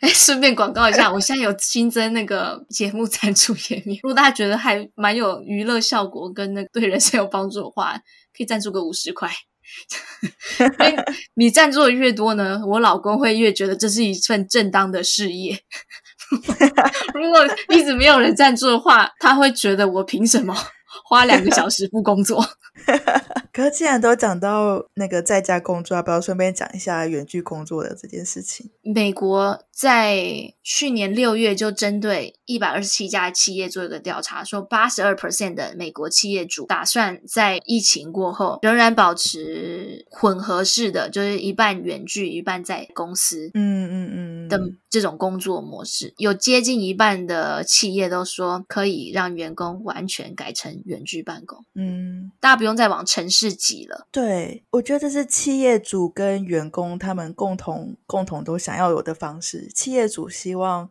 [0.00, 7.92] 哎，顺便广告一下，我现在有新增那个节目赞助页面，如果大家觉得还蛮有娱乐效果，跟那个对人生有帮助的话，
[8.34, 9.30] 可以赞助个五十块。
[10.60, 10.66] 因
[10.96, 10.96] 为
[11.34, 15.60] 你赞助的越多呢，我老公会越觉得这是一份正当的事业。
[17.14, 20.54] 如果一直没有人赞助的话，他会觉得我凭什么？
[21.04, 22.44] 花两个小时不工作？
[23.52, 28.70] 可是既然都讲到那个在家工作，要不要顺便讲一下远距工作的这件事情？
[28.82, 43.50] 美国在去年六月就针对一百二十七家企业做一个调查，说八十二 percent 的美国企业主打算在疫情过后仍然保持混合式的，就是一半远距，一半在公司。
[43.54, 51.64] 嗯嗯嗯的这种工作模式，有接近一半的企业都说可以让员工完全改成远距办公。
[51.74, 54.06] 嗯，大家不用再往城市挤了。
[54.10, 59.68] 对，我觉得这是企业主跟员工他们共同共同都想要有的方式。
[59.68, 60.90] 企业主希望。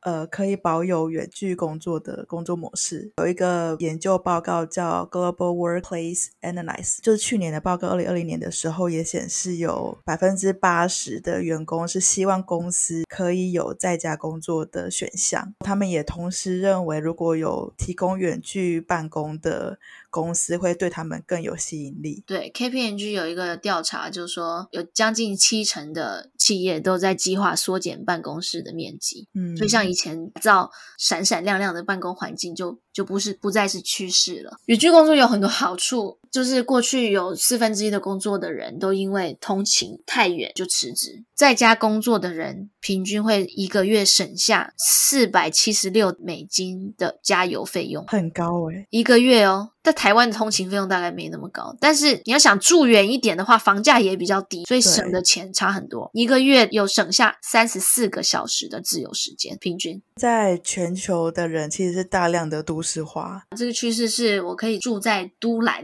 [0.00, 3.12] 呃，可以保有远距工作的工作模式。
[3.18, 15.54] 有一个研究报告叫 Global Workplace Analysis，就是去年的报告，二零二零年的时候也显示有百分之八十的员工是希望公司可以有在家工作的选项。
[15.60, 22.24] 他们也同时认为，如果有提供远距办公的公司会对他们更有吸引力。
[22.26, 29.28] 对，KPMG 有一个调查，就是说有将近七成的企业都在计划缩减办公室的面积。
[29.34, 34.58] 嗯，所以像以前造闪闪亮亮的办公环境就，就就不是不再是趋势了。
[34.66, 36.18] 远距工作有很多好处。
[36.30, 49.70] 就是过去有四分之一的工作的人都因为通勤太远就辞职，在家工作的人平均会一个月省下四百七十六美金的加油费用，很高诶、欸、一个月哦。
[49.82, 56.10] 在台湾的通勤费用大概没那么高，但是你要想住远一点的话，房价也比较低，所以省的钱差很多。
[56.12, 60.02] 一个月有省下三十四个小时的自由时间，平均。
[60.16, 65.82] 在全球的人其实是大量的都市化，这个趋势是我可以住在都兰。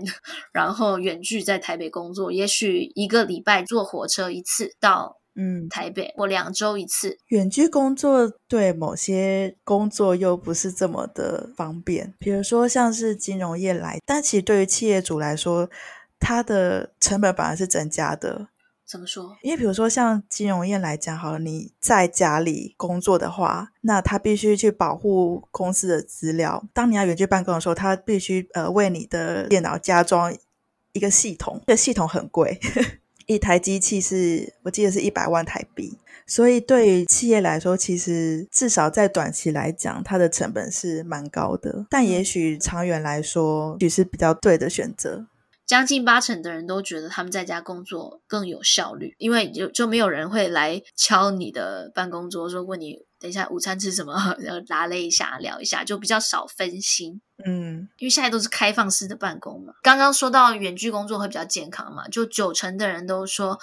[0.53, 7.19] 然后远距在台北工作，也许一个礼拜坐火车一次到嗯台北，或两周一次。
[7.29, 15.69] 远距工作对某些工作又不是这么的方便，比如说像是金融业来，但其实对于企业主来说，
[16.19, 18.49] 它的成本反而是增加的。
[18.87, 19.37] 怎么说？
[19.43, 26.65] 因为比如说像金融业来讲，好了，你在家里工作的话，那他必须去保护公司的资料。
[26.73, 30.33] 当你要远距办公的时候，他必须呃为你的电脑加装
[30.93, 32.61] 一个系统，这个系统很贵，
[33.27, 35.99] 一台机器是我记得是一百万台币。
[36.29, 41.87] 所以对于企业来说，其实至少在短期来讲，它的成本是蛮高的。
[41.91, 45.27] 但也许长远来说，也是比较对的选择。
[45.67, 57.21] 将近八成的人都觉得他们在家工作更有效率，因为就就没有人会来敲你的办公桌说，问你等一下午餐吃什么， 然后拉了一下聊一下，就比较少分心。
[57.45, 59.75] 嗯，因为现在都是开放式的办公嘛。
[59.83, 63.59] 刚刚说到远距工作会比较健康嘛，就九成的人都说。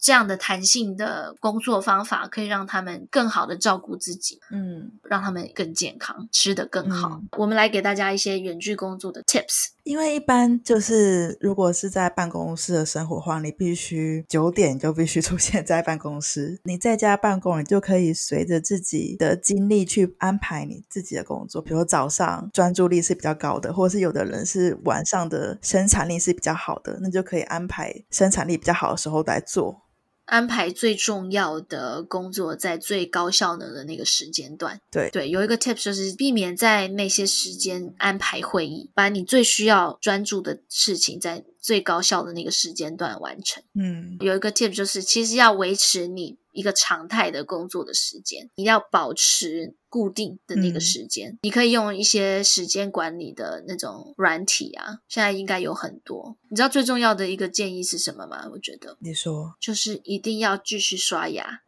[0.00, 7.18] 这样的弹性的工作方法可以让他们更好的照顾自己，嗯，让他们更健康，吃得更好。
[7.20, 7.28] 嗯。
[7.36, 9.70] 我们来给大家一些远距工作的 tips。
[9.88, 16.60] 因为一般就是如果是在办公室的生活的话，你必须九点就必须出现在办公室。
[16.64, 21.62] 你在家办公，你就可以随着自己的精力去安排你自己的工作。
[21.62, 29.87] 比如早上专注力是比较高的，或者是有的人是晚上的生产力是比较好的，那就可以安排生产力比较好的时候来做。
[30.28, 34.80] 安排最重要的工作在最高效能的那个时间段。
[34.90, 43.62] 对对，有一个 tips 就是避免在那些时间安排会议，把你最需要专注的事情在最高效的那个时间段完成。
[43.74, 51.30] 嗯，有一个 tip 就是，其实要维持你一个常态的工作的时间，你要保持固定的那个时间。
[51.30, 56.36] 嗯、你可以用一些时间管理的那种软体啊，现在应该有很多。
[56.48, 58.48] 你知道最重要的一个建议是什么吗？
[58.52, 61.60] 我觉得你说，就是一定要继续刷牙。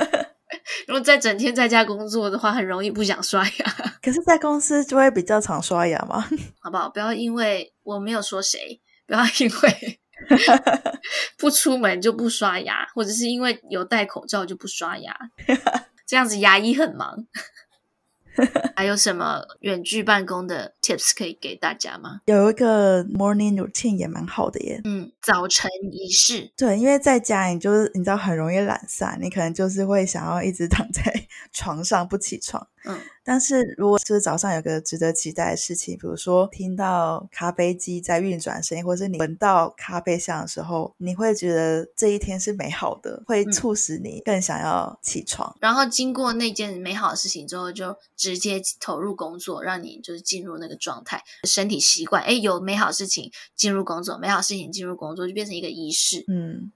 [0.86, 3.74] 如果在整天在家工作的话，很容易不想刷牙。
[4.02, 6.20] 可是，在公司就会比较常刷牙嘛，
[6.60, 6.88] 好不好？
[6.90, 9.98] 不要因为我没有说谁，不要因为。
[11.36, 15.12] 不出门就不刷牙，或者是因为有戴口罩就不刷牙，
[16.12, 17.26] 这样子牙医很忙。
[18.76, 22.20] 还有什么远距办公的 tips 可以给大家吗？
[22.26, 24.78] 有一个 morning routine 也蛮好的耶。
[24.84, 26.52] 嗯，早晨仪式。
[26.54, 31.02] 对，因为在家你就是你知道很容易懒散，你可能就是会想要一直躺在
[31.50, 32.68] 床上不起床。
[32.84, 32.98] 嗯。
[33.24, 45.48] 但是，如果是早上有个值得期待的事情，比如说听到咖啡机在运转声音，或是你闻到咖啡香的时候，你会觉得这一天是美好的，会促使你更想要起床。
[45.56, 52.24] 嗯、然后经过那件美好的事情之后，就直接投入工作，让你就是进入那个状态，身体习惯。
[52.24, 56.24] 哎，有美好事情进入工作，美好事情进入工作，就变成一个仪式。
[56.26, 56.72] 嗯。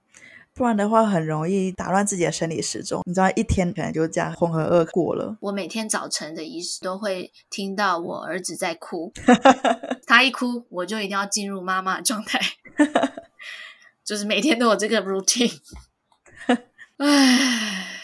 [0.57, 3.03] 不然的话，很容易打乱自己的生理时钟。
[3.05, 5.37] 你知道，一天可能就这样浑浑噩过了。
[5.39, 9.13] 我每天早晨的仪式都会听到我儿子在哭，
[10.07, 12.39] 他一哭，我就一定要进入妈妈的状态，
[14.03, 15.59] 就是每天都有这个 routine。
[16.97, 17.96] 唉。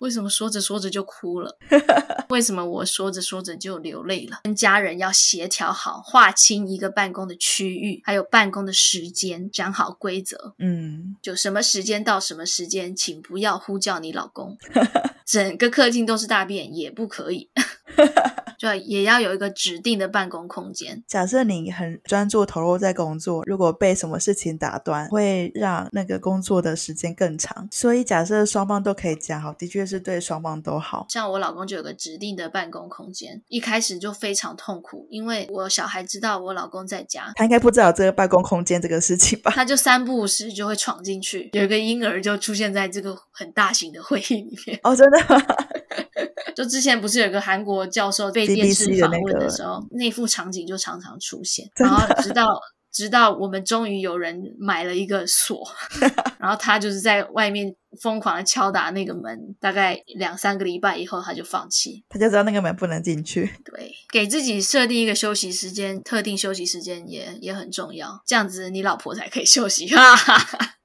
[0.00, 1.58] 为什么说着说着就哭了？
[2.28, 4.40] 为什么我说着说着就流泪了？
[4.44, 10.54] 跟家人要协调好，划清一个办公的区域，还有办公的时间，讲好规则。
[10.58, 14.56] 嗯，就什么时间到什么时间，请不要呼叫你老公。
[15.24, 17.50] 整个客厅都是大便也不可以。
[18.58, 21.02] 就也要有一个指定的办公空间。
[21.06, 27.68] 假设你很专注投入在工作，如果被什么事情打断，会让那个工作的时间更长。
[27.70, 31.06] 所以假设双方都可以讲好，的确是对双方都好。
[31.08, 39.52] 像我老公就有个指定的办公空间，一开始就非常痛苦，因为我小孩知道我老公在家，他应该不知道这个办公空间这个事情吧？
[39.54, 44.80] 他就三不五时就会闯进去，有一个婴儿就出现在这个很大型的会议里面。
[44.82, 45.40] 哦，真的吗？
[46.58, 51.70] 就之前不是有个韩国教授被电视访问的时候，那副场景就常常出现。
[51.76, 55.62] 然后直到直到我们终于有人买了一个锁，
[56.40, 63.48] 然后他就是在外面疯狂的敲打那个门，大概两三个礼拜以后他就放弃，他就知道那个门不能进去。
[63.64, 69.86] 对，给自己设定一个休息时间，特定休息时间也也很重要，这样子你老婆才可以休息。
[69.86, 70.76] 哈哈哈，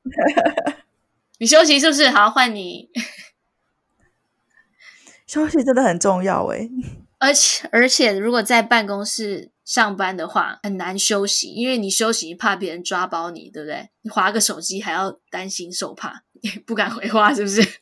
[1.39, 2.11] 你休息是不是？
[2.11, 2.89] 好，换你。
[5.33, 6.69] 休息真的很重要诶，
[7.17, 13.89] 而且而且，如果在办公室上班的话，很难休息，因为你休息怕别人抓包你，对不对？
[14.03, 17.61] 你划个手机还要担心受怕，也不敢回话，是不是？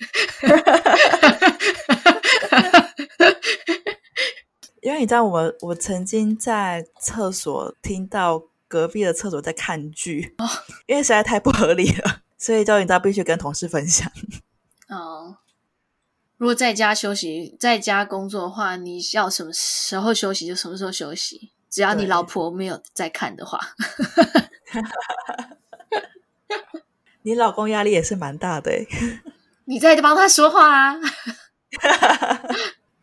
[4.82, 10.48] 因为你知道我，我我曾经在厕所听到隔壁的厕所在看剧，哦，
[10.88, 14.10] 因为实在太不合理了，所以就你知道必须跟同事分享。
[14.88, 15.40] 哦。
[16.42, 23.60] 如果在家休息，在家工作的话，你要什么时候休息就什么时候休息，只要你老婆没有在看的话。
[27.22, 28.88] 你老公压力也是蛮大的诶，
[29.66, 30.96] 你在帮他说话啊。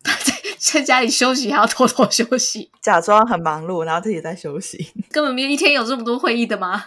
[0.03, 6.85] 他在在家里休息，还要偷偷休息，假装很忙碌，然后自己在休息，根本没有一天有这么多会议的吗？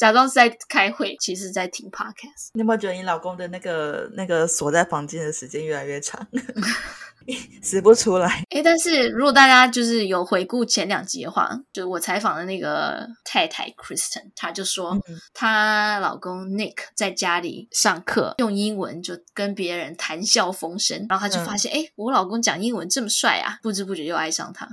[0.00, 2.48] 假装是在开会，其实在听 podcast。
[2.54, 6.26] 你有没有觉得你老公的那个那个锁在房间的时间越来越长？
[7.62, 8.44] 死不出来。
[8.50, 14.98] 哎，但是如果大家就是有回顾前两集的话，就我采访的那个太太 Kristen，她就说，
[15.34, 24.68] 她、嗯、老公 Nick 在家里上课用英文就跟别人谈笑风生，然后她就发现，哎、嗯，我老公讲英文这么帅啊，不知不觉又爱上他。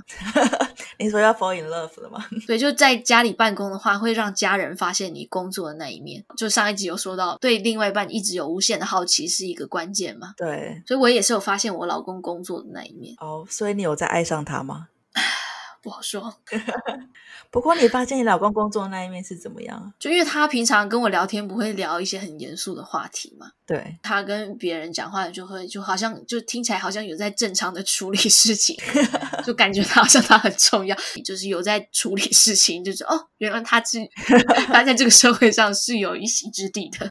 [0.98, 2.24] 你说要 fall in love 了吗？
[2.46, 6.24] 对，就在家里办公的话，会让家人发现你工作的那一面。
[6.36, 10.34] 就上一集有说到，对另外一半一直有无限的好奇是一个关键嘛？
[10.36, 13.14] 对，所以我也是有发现我老公工作的那一面。
[13.20, 14.88] 哦，所以你有在爱上他吗？
[15.82, 16.34] 不好说。
[17.50, 19.92] 不过你发现你老公工作的那一面是怎么样？
[19.98, 23.52] 就因为他平常跟我聊天不会聊一些很严肃的话题嘛。
[23.64, 28.76] 对，他跟别人讲话就会就好像就听起来好像有在正常的处理事情，
[29.46, 33.98] 就感觉他好像他很重要，就是有在处理事情，就是哦，原来他是
[34.68, 37.08] 他在这个社会上是有一席之地的，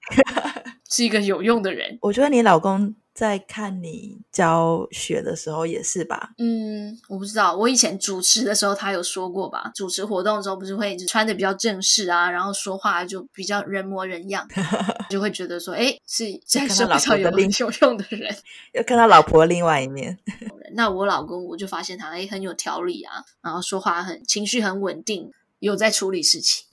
[0.89, 1.97] 是一个有用的人。
[2.01, 2.95] 我觉得你老公。
[3.17, 6.33] 在看你教学的时候也是吧？
[6.37, 7.57] 嗯，我不知道。
[7.57, 9.71] 我以前主持的时候，他有说过吧？
[9.73, 14.47] 主持活动的时候，不是会就穿的比较正式啊，然后说话就比较人模人样，
[15.09, 18.31] 就会觉得说，哎，是在社会上有有用的人，
[18.73, 20.19] 要看到老婆另外一面。
[20.75, 26.65] 那我老公，我就发现他哎很有条理啊，然后说话很情绪很稳定，有在处理事情，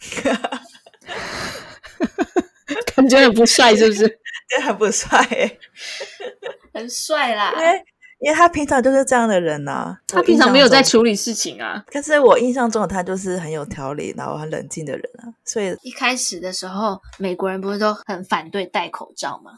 [2.97, 4.21] 感觉很不帅，是不是？
[4.49, 5.19] 这很不帅，
[6.73, 7.53] 很帅啦！
[7.53, 7.85] 因为
[8.21, 11.83] 因为他平常就是这样的人呐、啊，他平常没有在处理事情啊。
[11.87, 15.33] 可是我印象中的他就是很有条理，然后很冷静的人啊。
[15.45, 19.53] 所以一开始的时候，美国人不是都很反对戴口罩吗？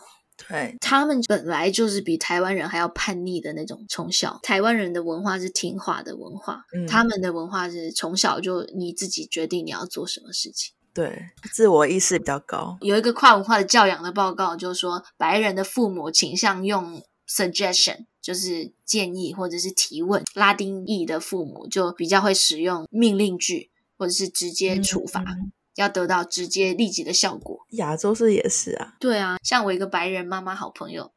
[0.48, 3.84] 对，他们本来就是比台湾人还要叛逆的那种。
[3.88, 10.74] 从小，台湾人的文化是听话的文化，嗯、他们的文化是从小就你自己决定你要做什么事情。
[10.96, 12.78] 对，自我意识比较高。
[12.80, 27.66] 有一个跨文化的教养的报告，就是说白人的父母倾向用 suggestion，就是建议或者是提问；拉丁裔的父母就比较会使用命令句或者是直接处罚，嗯、要得到直接立即的效果。
[27.72, 31.12] 亚洲是也是啊，对啊，像我一个白人妈妈好朋友，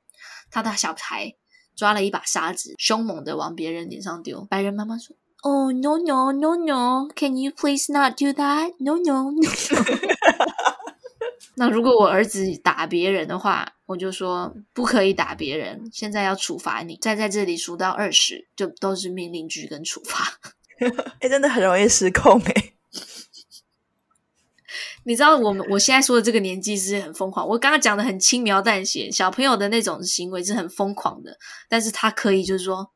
[0.52, 1.36] 她的小孩
[1.74, 5.16] 抓了一把沙子，凶猛的往别人脸上丢，白人妈妈说。
[5.42, 7.08] Oh no no no no!
[7.16, 8.74] Can you please not do that?
[8.80, 9.40] No no no.
[11.56, 15.90] 那如果我儿子打别人的话，我就说不可以打别人。
[15.94, 20.40] 现在要处罚你，再在这里数到二十，就都是命令句跟处罚。
[21.22, 22.74] 哎，真的很容易失控哎。
[25.06, 27.48] 你知道我们我现在说的这个年纪是很疯狂。
[27.48, 31.38] 我刚刚讲的很轻描淡写，小朋友的那种行为是很疯狂的，
[31.70, 32.92] 但是他可以就是说。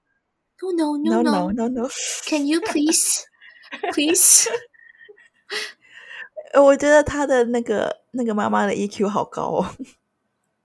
[0.72, 1.90] No no no no no no!
[2.26, 3.26] Can you please,
[3.92, 4.48] please?
[6.56, 9.76] 我觉得他的那个那个妈妈的 EQ 好高哦。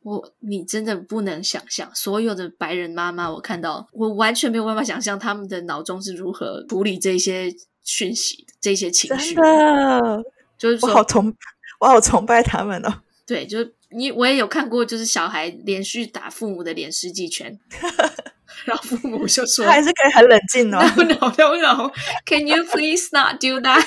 [0.03, 9.35] 我你真的不能想象，所有的白人妈妈，我看到我完全没有办法想象他们的脑中是如何处理这些讯息、这些情绪。
[9.35, 10.25] 真的，
[10.57, 11.35] 就是说我好崇
[11.81, 13.03] 我好崇拜他们哦。
[13.27, 17.59] 对，就是你我也有看过，就是小孩连续打父母的脸十几拳。
[18.65, 21.93] 然后父母就说：“还是可以很冷静哦。” No no no no!
[22.27, 23.85] Can you please not do that?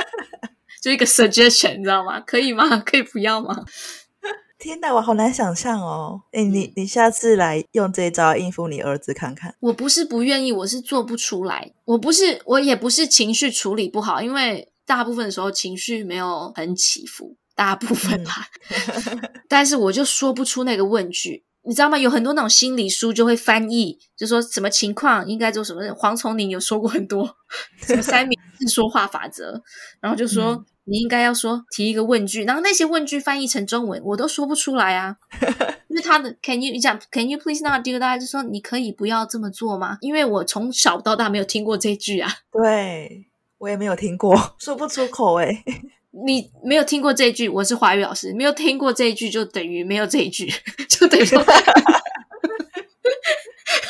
[0.82, 2.20] 就一个 suggestion，你知道吗？
[2.20, 2.78] 可以吗？
[2.84, 3.64] 可以不要吗？
[4.58, 6.22] 天哪，我好难想象哦！
[6.32, 9.54] 哎，你你下次来用这一招应付你儿子看看。
[9.60, 11.72] 我不是不愿意，我是做不出来。
[11.84, 18.48] 我不是，我也不是情绪处理不好，因为大部分的时候情绪没有很起伏，大部分啦。
[19.48, 21.44] 但是我就说不出那个问句。
[21.66, 21.96] 你知道吗？
[21.96, 25.82] 有很多那种心理书就会翻译，就说什么情况应该做什么。
[25.94, 27.36] 黄崇宁有说过很多
[27.78, 29.62] 什么三明治说话法则，
[30.00, 35.16] 然后就说你应该要说提一个问句，然后那些问句翻译成中文我都说不出来啊。
[35.88, 38.18] 因为他的 Can you 你讲 Can you please not do that？
[38.18, 39.98] 就说你可以不要这么做吗？
[40.00, 42.30] 因为我从小到大没有听过这句啊。
[42.52, 43.26] 对，
[43.58, 45.62] 我也没有听过， 说不出口诶
[46.26, 50.48] 你没有听过这一句，我是华语老师，没有听过这一句就等于没有这一句，
[51.24, 51.38] 就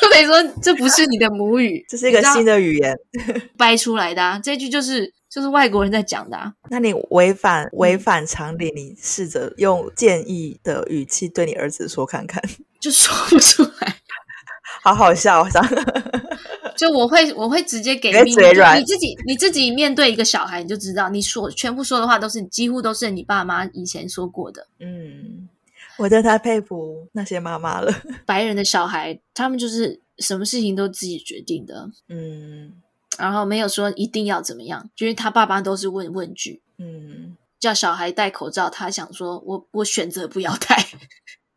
[0.09, 2.95] 等于说，这不是你的母语， 这是一个新的语言
[3.57, 4.39] 掰出来的啊。
[4.41, 6.53] 这句就是就是外国人在讲的啊。
[6.69, 12.41] 那你违反违反常理，你试着用建议的语气对你儿子说看看，
[12.79, 13.97] 就说不出来，
[14.83, 15.45] 好好笑，
[16.77, 24.67] 就我会我会直接给嘴软，你自己你自己面对一个小孩，你就知道，你说全部说的话都是几乎都是你爸妈以前说过的。
[24.79, 25.47] 嗯，
[25.97, 27.91] 我真的太佩服那些妈妈了。
[28.25, 31.89] 白人的小孩，他们就是什么事情都自己决定的。
[32.09, 32.73] 嗯，
[33.17, 36.61] 然后没有说一定要怎么样，因为他爸爸都是问问句。
[36.77, 40.85] 嗯，叫小孩戴口罩，他想说我我选择不要戴。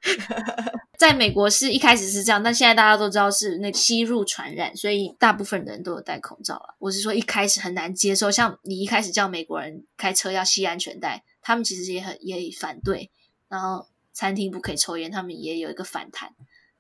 [0.97, 6.75] 在美国是一开始是这样，但现在大家都知道是那吸入传染，所以大部分人都有戴口罩了。
[6.79, 13.11] 我是说一开始很难接受，像你一开始叫美国人开车要系安全带，他们其实也很也反对。
[13.49, 13.87] 然后
[14.19, 16.35] 餐厅不可以抽烟，他们也有一个反弹。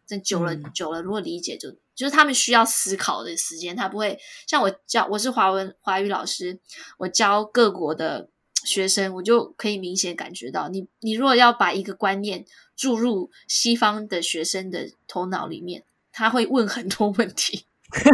[0.04, 4.18] 这久了、嗯、久了，如果理解就就是他们需要思考的时间，他不会
[4.48, 6.58] 像我教我是华文华语老师，
[6.96, 8.28] 我教各国的
[8.64, 12.44] 学生，我就可以明显感觉到，你你如果要把一个观念。
[12.78, 15.82] 注入西方的学生的头脑里面，
[16.12, 17.64] 他会问很多问题，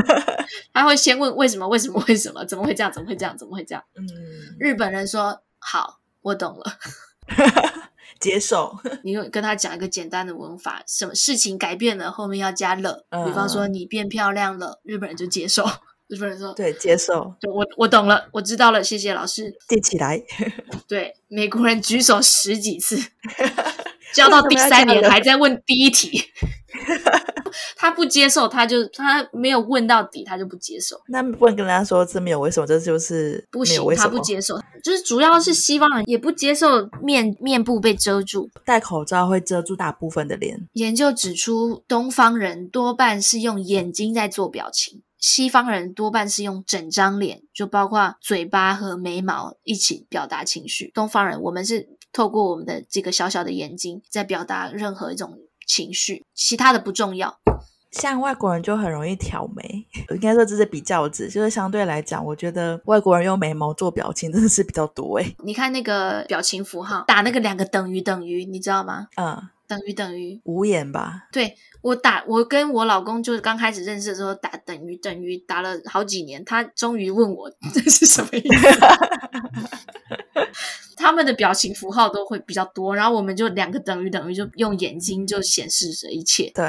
[0.73, 1.69] 他会先问为什么？
[1.69, 2.03] 为什么？
[2.09, 2.43] 为什么？
[2.47, 2.91] 怎么会这样？
[2.91, 3.37] 怎么会这样？
[3.37, 3.85] 怎么会这样？
[3.95, 4.07] 嗯，
[4.59, 6.79] 日本人说好，我懂了，
[8.21, 8.77] 接受。
[9.05, 15.65] 你跟他讲一个简单的文法，什么事情改变了，后面要加了，比方说你变漂亮了，日本人就接受。
[16.07, 17.35] 日本人说对，接受。
[17.41, 19.55] 对，我我懂了，我知道了，谢谢老师。
[19.67, 20.23] 记起来。
[20.87, 22.99] 对，美国人举手十几次。
[24.13, 26.23] 教到第三年还在问第一题，
[27.77, 31.01] 他不接受，他就他没有问到底，他就不接受。
[31.09, 34.59] 那不能跟人家说这没有为什么，这就是不行，他不接受。
[34.83, 40.69] 就是主要是西方人也不接受面面部被遮住，戴口罩会遮住大部分的脸。
[40.73, 50.91] 研究指出，东方人多半是用眼睛在做表情，西方人多半是用整张脸，就包括嘴巴和眉毛一起表达情绪。
[50.93, 51.89] 东方人我们是。
[52.15, 55.37] 透过我们的这个小小的眼睛，在表达任何一种
[55.67, 57.39] 情绪，其他的不重要。
[57.93, 65.37] 像外国人就很容易挑眉，应该说这是比较值，就是相对来讲，我觉得外国人用眉毛做表情真的是比较多诶。
[65.45, 69.07] 你看那个表情符号，打那个两个等于等于，你知道吗？
[69.17, 71.29] 嗯，等于等于无眼吧？
[71.33, 78.69] 对，我打，我跟我老公就是刚开始认识的时候打等于等于打了好几年，他终于问我这是什么意思。
[80.97, 86.51] 他们的表情符号都会比较多，然后我们就两个等于等于，就用眼睛就显示着一切。
[86.55, 86.65] 对。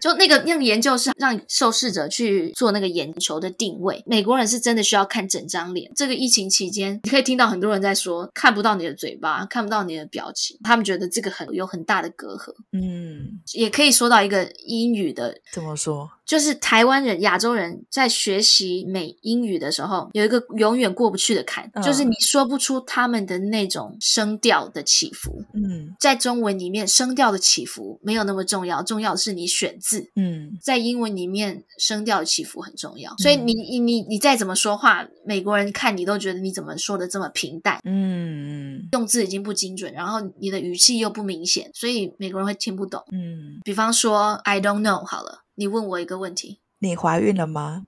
[0.00, 4.02] 就那个那个研究是让受试者去做那个眼球的定位。
[4.06, 5.90] 美国人是真的需要看整张脸。
[5.94, 12.52] 这个疫情期间，你可以听到很多人在说看不到你的嘴巴，看不到你的表情，他们觉得这个很有很大的隔阂。
[12.72, 16.10] 嗯，也可以说到一个英语的怎么说？
[16.26, 25.44] 就是台湾人、亚洲人在学习美英语的时候，有一个永远过不去的坎，嗯，就是你说不出他们的那种声调的起伏。
[25.54, 30.10] 嗯，在中文里面，声调的起伏没有那么重要，重要的是你选字。
[30.16, 33.14] 嗯，在英文里面，声调的起伏很重要。
[33.18, 37.78] 所以你你你你再怎么说话，美国人看你都觉得你怎么说的这么平淡。
[37.84, 43.00] 嗯，用字已经不精准，然后你的语气又不明显，所以美国人会听不懂。
[43.12, 45.45] 嗯，比方说，I don't know，好了。
[45.56, 47.86] 你问我一个问题：你怀孕了吗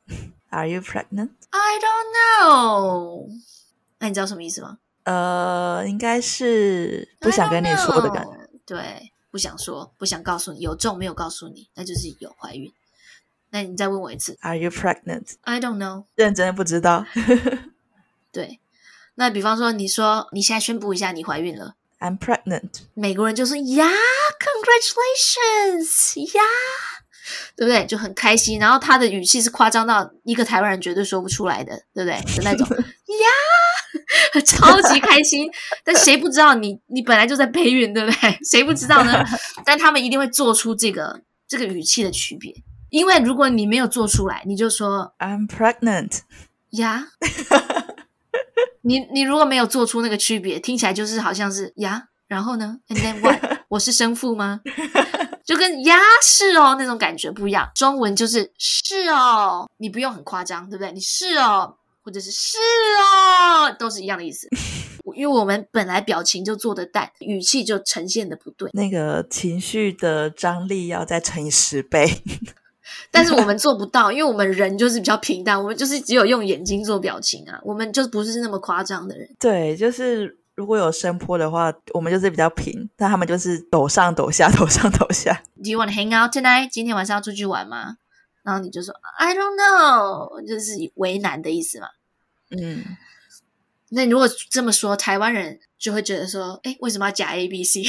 [0.50, 1.30] ？Are you pregnant?
[1.50, 3.28] I don't know。
[3.98, 4.78] 那你知道什么意思吗？
[5.04, 8.48] 呃，应该是不想跟你说的感觉。
[8.64, 12.72] 对，不想说，不想告诉你，有中没有告诉你，那就是有怀孕。
[13.50, 15.34] 那你再问我一次：Are you pregnant?
[15.42, 16.04] I don't know。
[16.14, 17.04] 认真的不知道。
[18.32, 18.60] 对，
[19.14, 22.70] 那比方说，你说你现在宣布一下你怀孕了，I'm pregnant。
[22.94, 26.42] 美国人就说：Yeah，congratulations，呀。
[27.56, 27.84] 对不对？
[27.86, 32.14] 就很开心，然后他的语气是夸张到一个台湾人绝对说不出来的，对不对？
[32.36, 35.50] 的那种 呀， 超级开心。
[35.84, 38.38] 但谁不知道你你本来就在备孕，对不对？
[38.44, 39.24] 谁不知道呢？
[39.64, 42.54] 但他们一定会做出这个这个语气的区别，
[42.90, 46.20] 因为如果你没有做出来，你就说 I'm pregnant
[46.70, 47.08] 呀。
[48.82, 53.58] 你你如果没有做出那个区别，听起来就是好像是呀，然后呢？And then what？
[53.68, 54.60] 我是生父吗？
[55.48, 60.92] 就跟呀是哦那种感觉不一样，中文就是是哦，你不用很夸张，对不对？
[60.92, 61.74] 你是哦，
[62.04, 64.46] 或者是是哦，都是一样的意思。
[65.16, 72.06] 因为我们本来表情就做的淡，语气就呈现的不对，那个情绪的张力要再乘以十倍。
[73.10, 79.26] 但是我们做不到，因为我们人就是比较平淡，我们就是只有用眼睛做表情啊，我们就不是那么夸张的人。
[79.40, 80.36] 对，就是。
[80.58, 85.32] 如果有声波的话，我们就是比较平，但他们就是抖上抖下， 抖上抖下。
[85.54, 86.68] Do you want to hang out tonight？
[86.68, 87.96] 今天晚上要出去玩吗？
[88.42, 91.86] 然后你就说 I don't know，就是为难的意思嘛。
[92.50, 92.82] 嗯，
[93.90, 97.84] 那如果这么说，台湾人就会觉得说，哎，为什么要加 A B C？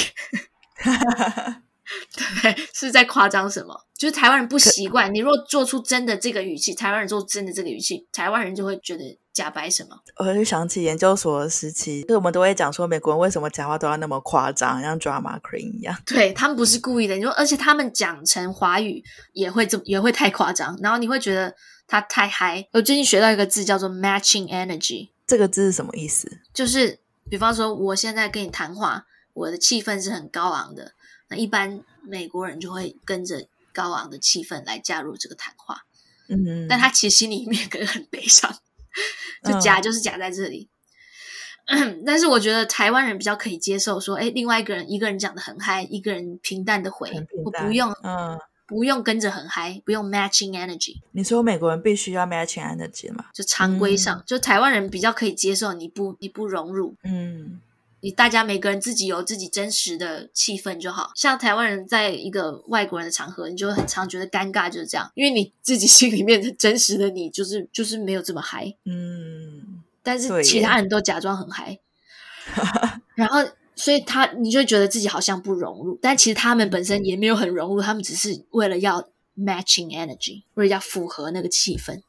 [2.44, 3.88] 对，是在夸张什么？
[3.98, 5.12] 就是台湾人不习惯。
[5.12, 9.98] 你如果做出真的这个语气，台湾人做真的这个语气，台湾人就会觉得假白什么。
[10.18, 15.98] 我就想起研究所的时期，就是我们都会讲说，美国人为什么讲话都要那么夸张，像 drama queen 一样。
[16.06, 21.56] 对，他们不是故意的，你说，而且他们讲成华语也会这么也会太夸张，然后你会觉得
[21.88, 22.68] 他太嗨。
[22.74, 26.30] 我最近学到一个字叫做 matching energy，这个字是什么意思？
[26.54, 30.92] 就是比方说，我现在跟你谈话，我的气氛是很高昂的。
[31.30, 35.84] 那一般美国人就会跟着高昂的气氛来加入这个谈话，
[36.28, 38.52] 嗯，但他其实心里面可能很悲伤，
[39.44, 40.70] 就假就是假在这里。
[41.68, 47.12] 嗯，但是我觉得台湾人比较可以接受说，哎，另外一个人一个人讲得很嗨，一个人平淡的回，
[47.44, 50.96] 我不用，嗯，不用跟着很嗨，不用 matching energy。
[51.12, 53.26] 你说美国人必须要 matching energy 吗？
[53.34, 57.62] 就常规上，嗯，就台湾人比较可以接受你不你不融入，嗯。
[58.02, 71.80] 你大家每个人自己有自己真实的气氛就好，像台湾人在一个外国人的场合，你就会很常觉得尴尬，就是这样，因为你自己 心里面的真实的你，就是就是没有这么嗨，嗯，但是其他人都假装很嗨，
[73.16, 73.40] 然后
[73.76, 82.02] 所以他你就觉得自己好像不融入，但其实他们本身也没有很融入，他们只是为了要 matching energy，为了要符合那个气氛。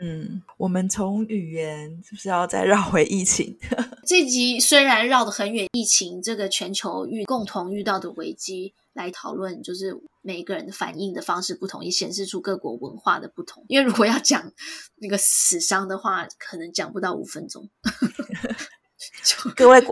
[0.00, 3.58] 嗯，我们从语言是不是要再绕回疫情？
[4.06, 13.64] 这集虽然绕得很远，疫情这个全球遇共同遇到的危机来讨论，就是每个人的反应的方式不同，也显示出各国文化的不同。
[13.66, 14.52] 因为如果要讲
[14.96, 17.68] 那个死伤的话，可能讲不到五分钟。
[19.56, 19.82] 各位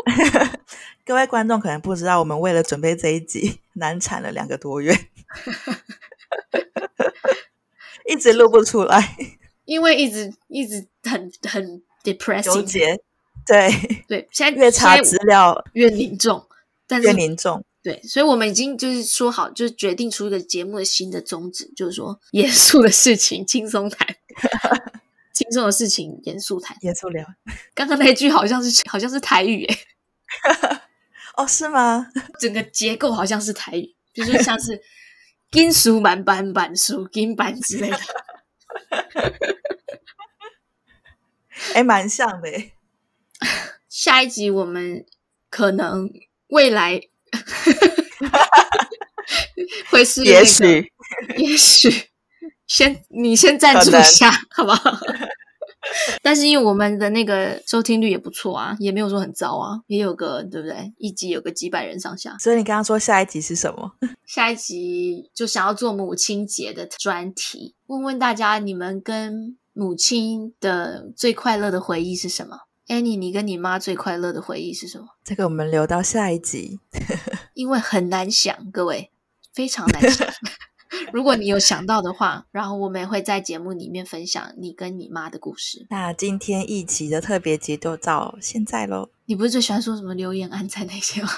[1.05, 4.97] 各位观众可能不知道，我们为了准备这一集，难产了两个多月，
[8.07, 9.17] 一直录不出来。
[9.69, 12.99] 因为一直一直很很 depressing，纠结，
[13.47, 13.71] 对
[14.09, 16.43] 对，现在越查资料越凝重，
[16.87, 24.09] 但是越凝重，对，所以我们已经就是说好，就是决定出一个节目的新的宗旨，就是说严肃的事情轻松谈，
[25.35, 27.27] 轻松的事情严肃谈，严肃聊。
[27.75, 29.79] 刚刚那句好像是好像是台语诶，
[31.37, 32.07] 哦，是吗？
[32.41, 34.81] 整个结构好像是台语，就是像是
[35.51, 37.99] 金属满板板书金板之类的。
[41.79, 42.49] 哎，蛮像的。
[43.89, 45.07] 下一集我们
[45.49, 46.11] 可能
[46.49, 47.01] 未来
[49.89, 50.93] 会是、那个，也许，
[51.37, 52.09] 也许
[52.67, 54.99] 先你先赞助一下，好不好？
[56.21, 60.93] 但是因为我们的那个收听率也不错啊，也没有说很糟啊，也有个对不对？
[60.99, 62.37] 一集有个几百人上下。
[62.41, 63.93] 所以你刚刚说下一集是什么？
[64.27, 75.07] 下一集就想要做母亲节的专题，问问大家你们跟母亲的最快乐的回忆是什么？Annie，你跟你妈最快乐的回忆是什么？
[75.23, 76.81] 这个我们留到下一集，
[77.55, 79.13] 因为很难想，各位
[79.53, 80.27] 非常难想。
[81.15, 85.87] 如果你有想到的话，然后我们也会在节目里面分享你跟你妈的故事。
[85.91, 89.11] 那今天一期的特别集就到现在喽。
[89.27, 91.29] 你不是最喜欢说什么留言、按赞那些吗？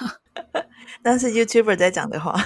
[1.02, 2.42] 但是 YouTuber 在讲的话，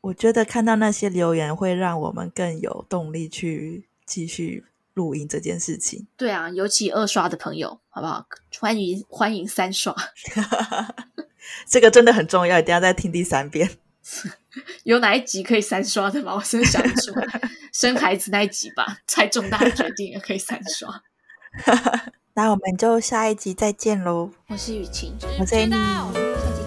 [0.00, 6.06] 我觉得看到那些留言会让我们更有动力去继续录音这件事情。
[6.18, 8.26] 对啊，尤其二刷的朋友，好不好？
[8.60, 9.96] 欢迎欢迎三刷，
[11.66, 13.70] 这个真的很重要，一定要再听第三遍。
[14.84, 16.34] 有哪一集可以三刷的吗？
[16.34, 17.40] 我真的想不出来。
[17.72, 21.02] 生孩子那一集吧，太重大的决定也可以三刷。
[22.34, 24.30] 那我们就下一集再见喽。
[24.48, 26.61] 我是雨晴，我是 Annie。